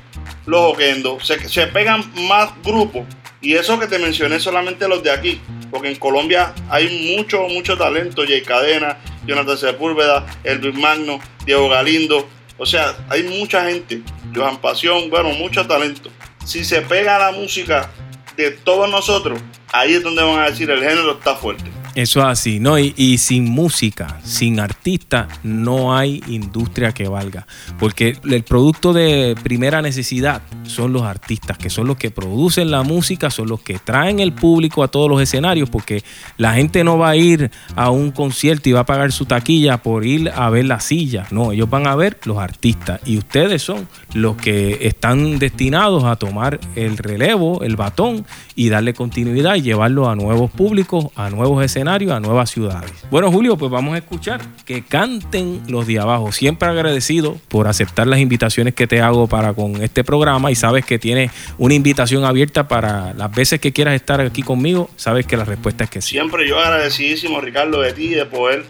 Los 0.47 0.75
Oquendo, 0.75 1.19
se 1.21 1.67
pegan 1.67 2.05
más 2.29 2.51
grupos. 2.63 3.05
Y 3.41 3.55
eso 3.55 3.79
que 3.79 3.87
te 3.87 3.99
mencioné 3.99 4.41
solamente 4.41 4.89
los 4.89 5.03
de 5.03 5.13
aquí, 5.13 5.41
porque 5.71 5.89
en 5.89 5.97
Colombia 5.97 6.55
hay 6.69 7.17
mucho, 7.17 7.43
mucho 7.49 7.77
talento. 7.77 8.25
Jay 8.27 8.43
Cadena, 8.43 8.99
Jonathan 9.27 9.57
Sepúlveda, 9.59 10.27
Elvis 10.43 10.75
Magno, 10.75 11.21
Diego 11.45 11.69
Galindo. 11.69 12.29
O 12.57 12.67
sea, 12.67 12.97
hay 13.09 13.23
mucha 13.23 13.65
gente. 13.69 14.03
Johan 14.35 14.61
Pasión, 14.61 15.09
bueno, 15.09 15.31
mucho 15.31 15.67
talento. 15.67 16.11
Si 16.45 16.65
se 16.65 16.83
pega 16.83 17.19
la 17.19 17.31
música 17.31 17.91
de 18.37 18.51
todos 18.51 18.91
nosotros, 18.91 19.41
ahí 19.73 19.95
es 19.95 20.03
donde 20.03 20.23
van 20.23 20.41
a 20.41 20.51
decir 20.51 20.71
el 20.71 20.81
género 20.81 21.13
está 21.13 21.37
fuerte. 21.37 21.78
Eso 21.99 22.21
es 22.21 22.27
así, 22.27 22.61
¿no? 22.61 22.79
Y, 22.79 23.19
sin 23.19 23.47
música, 23.47 24.21
sin 24.23 24.61
artista, 24.61 25.27
no 25.43 25.97
hay 25.97 26.23
industria 26.29 26.93
que 26.93 27.09
valga. 27.09 27.45
Porque 27.81 28.17
el 28.23 28.45
producto 28.45 28.93
de 28.93 29.35
primera 29.43 29.83
necesidad 29.83 30.43
son 30.63 30.93
los 30.93 31.03
artistas, 31.03 31.59
que 31.59 31.71
son 31.71 31.89
los 31.89 31.97
que 31.97 32.13
producen 32.13 32.71
la 32.71 32.85
música, 32.85 33.31
son 33.31 33.49
los 33.49 33.63
que 33.63 33.81
traen 33.81 34.21
el 34.21 34.33
público 34.33 34.85
a 34.85 34.89
todos 34.89 35.11
los 35.11 35.21
escenarios, 35.21 35.71
porque 35.71 36.05
la 36.37 36.55
gente 36.55 36.85
no 36.85 36.99
va 36.99 37.09
a 37.09 37.17
ir 37.17 37.51
a 37.75 37.91
un 37.91 38.13
concierto 38.13 38.69
y 38.69 38.73
va 38.75 38.81
a 38.81 38.87
pagar 38.87 39.11
su 39.11 39.25
taquilla 39.25 39.79
por 39.79 40.07
ir 40.07 40.31
a 40.33 40.51
ver 40.51 40.67
la 40.67 40.79
silla. 40.79 41.27
No, 41.33 41.51
ellos 41.51 41.69
van 41.69 41.89
a 41.89 41.97
ver 41.97 42.17
los 42.27 42.39
artistas. 42.39 43.01
Y 43.07 43.19
ustedes 43.19 43.61
son 43.61 43.89
los 44.15 44.37
que 44.37 44.87
están 44.87 45.41
destinados 45.41 46.05
a 46.05 46.15
tomar 46.15 46.61
el 46.77 46.97
relevo, 46.97 47.65
el 47.65 47.75
batón, 47.75 48.25
y 48.55 48.69
darle 48.69 48.95
continuidad 48.95 49.57
y 49.57 49.63
llevarlo 49.63 50.09
a 50.09 50.15
nuevos 50.15 50.51
públicos, 50.51 51.07
a 51.17 51.31
nuevos 51.31 51.65
escenarios 51.65 51.88
a 51.89 52.21
nuevas 52.21 52.51
ciudades. 52.51 52.93
Bueno, 53.11 53.33
Julio, 53.33 53.57
pues 53.57 53.71
vamos 53.71 53.95
a 53.95 53.99
escuchar 53.99 54.43
que 54.67 54.85
canten 54.85 55.63
los 55.69 55.87
de 55.87 55.99
abajo. 55.99 56.33
Siempre 56.33 56.69
agradecido 56.69 57.39
por 57.49 57.67
aceptar 57.67 58.07
las 58.07 58.21
invitaciones 58.21 58.75
que 58.75 58.87
te 58.87 59.01
hago 59.01 59.27
para 59.27 59.55
con 59.55 59.83
este 59.83 60.05
programa 60.05 60.51
y 60.51 60.55
sabes 60.55 60.85
que 60.85 60.99
tienes 60.99 61.33
una 61.57 61.73
invitación 61.73 62.25
abierta 62.25 62.69
para 62.69 63.15
las 63.15 63.35
veces 63.35 63.59
que 63.59 63.73
quieras 63.73 63.95
estar 63.95 64.21
aquí 64.21 64.43
conmigo. 64.43 64.91
Sabes 64.97 65.27
que 65.27 65.39
la 65.39 65.45
respuesta 65.45 65.85
es 65.85 65.91
que 65.91 66.03
sí. 66.03 66.11
Siempre 66.11 66.47
yo 66.47 66.59
agradecidísimo, 66.59 67.41
Ricardo, 67.41 67.81
de 67.81 67.95
ti, 67.95 68.09
de 68.09 68.27
poder 68.27 68.67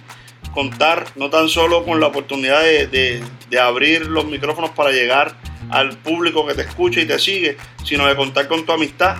contar 0.54 1.06
no 1.16 1.28
tan 1.28 1.48
solo 1.48 1.84
con 1.84 1.98
la 1.98 2.06
oportunidad 2.06 2.62
de, 2.62 3.20
de 3.50 3.60
abrir 3.60 4.06
los 4.06 4.26
micrófonos 4.26 4.70
para 4.70 4.92
llegar 4.92 5.34
al 5.70 5.98
público 5.98 6.46
que 6.46 6.54
te 6.54 6.62
escucha 6.62 7.00
y 7.00 7.06
te 7.06 7.18
sigue, 7.18 7.56
sino 7.84 8.06
de 8.06 8.14
contar 8.14 8.46
con 8.46 8.64
tu 8.64 8.72
amistad 8.72 9.16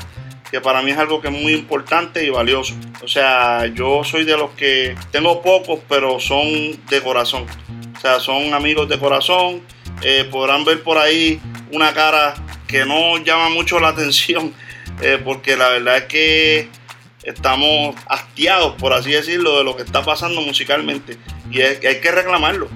que 0.50 0.60
para 0.60 0.82
mí 0.82 0.90
es 0.90 0.98
algo 0.98 1.20
que 1.20 1.28
es 1.28 1.34
muy 1.34 1.52
importante 1.52 2.24
y 2.24 2.30
valioso. 2.30 2.74
O 3.02 3.08
sea, 3.08 3.66
yo 3.66 4.02
soy 4.04 4.24
de 4.24 4.36
los 4.36 4.50
que 4.52 4.96
tengo 5.10 5.42
pocos, 5.42 5.80
pero 5.88 6.18
son 6.20 6.46
de 6.88 7.02
corazón. 7.02 7.46
O 7.96 8.00
sea, 8.00 8.20
son 8.20 8.54
amigos 8.54 8.88
de 8.88 8.98
corazón. 8.98 9.62
Eh, 10.02 10.26
podrán 10.30 10.64
ver 10.64 10.82
por 10.82 10.96
ahí 10.96 11.40
una 11.72 11.92
cara 11.92 12.34
que 12.66 12.84
no 12.84 13.18
llama 13.18 13.50
mucho 13.50 13.78
la 13.80 13.88
atención, 13.88 14.54
eh, 15.02 15.20
porque 15.22 15.56
la 15.56 15.68
verdad 15.70 15.98
es 15.98 16.04
que 16.04 16.68
estamos 17.24 17.96
hastiados, 18.08 18.74
por 18.76 18.92
así 18.92 19.10
decirlo, 19.12 19.58
de 19.58 19.64
lo 19.64 19.76
que 19.76 19.82
está 19.82 20.02
pasando 20.02 20.40
musicalmente. 20.40 21.18
Y 21.50 21.60
hay 21.60 22.00
que 22.00 22.10
reclamarlo. 22.10 22.68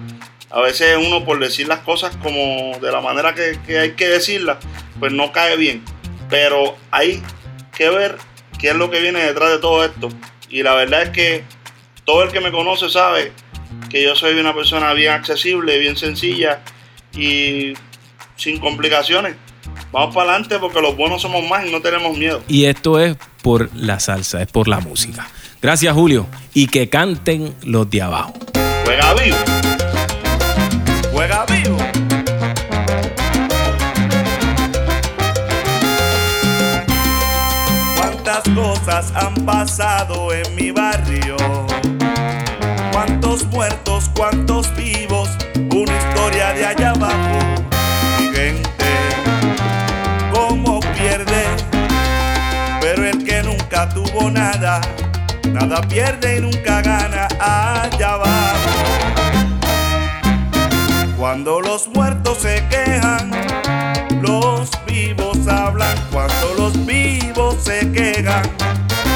A 0.51 0.61
veces 0.61 0.99
uno 0.99 1.25
por 1.25 1.39
decir 1.39 1.67
las 1.67 1.79
cosas 1.79 2.15
como 2.17 2.79
de 2.79 2.93
la 2.93 3.01
manera 3.01 3.35
que, 3.35 3.59
que 3.67 3.79
hay 3.79 3.93
que 3.93 4.09
decirlas, 4.09 4.59
pues 5.01 5.11
no 5.11 5.33
cae 5.33 5.57
bien. 5.57 5.83
Pero 6.29 6.77
hay 6.91 7.23
que 7.77 7.91
ver 7.91 8.17
qué 8.59 8.71
es 8.71 8.77
lo 8.77 8.91
que 8.91 9.01
viene 9.01 9.21
detrás 9.21 9.51
de 9.51 9.59
todo 9.59 9.85
esto. 9.85 10.09
Y 10.49 10.63
la 10.63 10.75
verdad 10.75 11.03
es 11.03 11.11
que 11.11 11.45
todo 12.05 12.23
el 12.23 12.31
que 12.31 12.41
me 12.41 12.51
conoce 12.51 12.89
sabe 12.91 13.33
que 13.91 14.03
yo 14.03 14.15
soy 14.15 14.39
una 14.39 14.55
persona 14.55 14.93
bien 14.93 15.13
accesible, 15.13 15.79
bien 15.79 15.97
sencilla 15.97 16.61
y 17.17 17.75
sin 18.37 18.59
complicaciones. 18.59 19.37
Vamos 19.93 20.15
para 20.15 20.31
adelante 20.31 20.59
porque 20.59 20.81
los 20.81 20.97
buenos 20.97 21.23
somos 21.23 21.47
más 21.49 21.67
y 21.67 21.71
no 21.71 21.81
tenemos 21.81 22.17
miedo. 22.17 22.43
Y 22.49 22.65
esto 22.65 22.99
es 22.99 23.17
por 23.43 23.75
la 23.75 24.01
salsa, 24.01 24.41
es 24.43 24.49
por 24.49 24.69
la 24.69 24.81
música. 24.81 25.29
Gracias 25.61 25.95
Julio. 25.95 26.27
Y 26.55 26.67
que 26.67 26.89
canten 26.89 27.55
los 27.63 27.89
de 27.91 28.03
abajo. 28.03 28.35
Juega 28.85 29.15
vivo. 29.15 29.37
Juega 31.13 31.47
vivo. 31.47 31.92
Cosas 38.55 39.13
han 39.15 39.35
pasado 39.47 40.33
en 40.33 40.55
mi 40.55 40.71
barrio. 40.71 41.37
Cuántos 42.93 43.47
muertos, 43.47 44.11
cuántos 44.15 44.75
vivos, 44.77 45.29
una 45.55 45.97
historia 45.97 46.53
de 46.53 46.67
allá 46.67 46.91
abajo. 46.91 47.39
Mi 48.19 48.27
gente, 48.35 48.87
cómo 50.33 50.81
pierde, 50.81 51.45
pero 52.81 53.07
el 53.07 53.25
que 53.25 53.43
nunca 53.43 53.89
tuvo 53.89 54.31
nada, 54.31 54.81
nada 55.49 55.81
pierde 55.83 56.39
y 56.39 56.41
nunca 56.41 56.83
gana 56.83 57.29
allá 57.41 58.15
abajo. 58.15 58.71
Cuando 61.17 61.61
los 61.61 61.89
muertos 61.89 62.39
se 62.39 62.65
quejan, 62.69 63.31
los 64.21 64.71
vivos 64.87 65.47
hablan. 65.47 65.97
Cuando 66.11 66.55
los 66.57 66.87
vivos 66.87 67.22
se 67.63 67.91
quejan, 67.93 68.43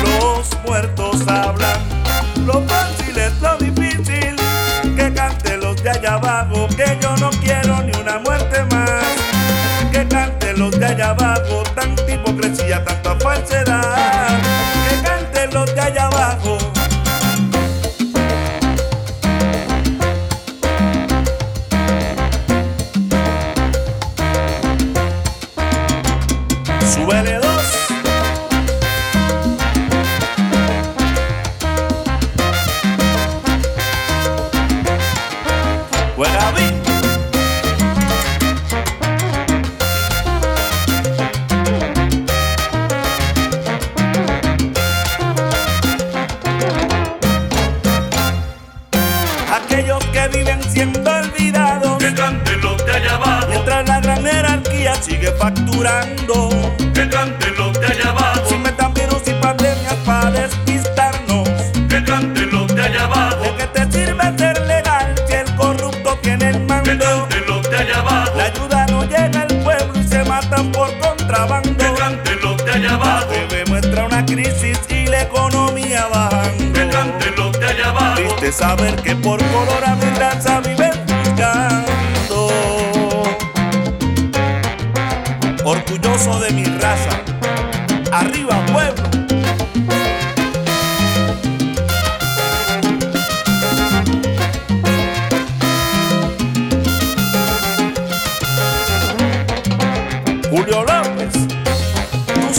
los 0.03 0.49
muertos 0.67 1.27
hablan. 1.27 1.77
Lo 2.47 2.63
fácil 2.67 3.17
es 3.19 3.41
lo 3.41 3.57
difícil, 3.59 4.37
que 4.97 5.13
cante 5.13 5.57
los 5.57 5.83
de 5.83 5.91
allá 5.91 6.15
abajo, 6.15 6.66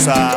tú 0.08 0.37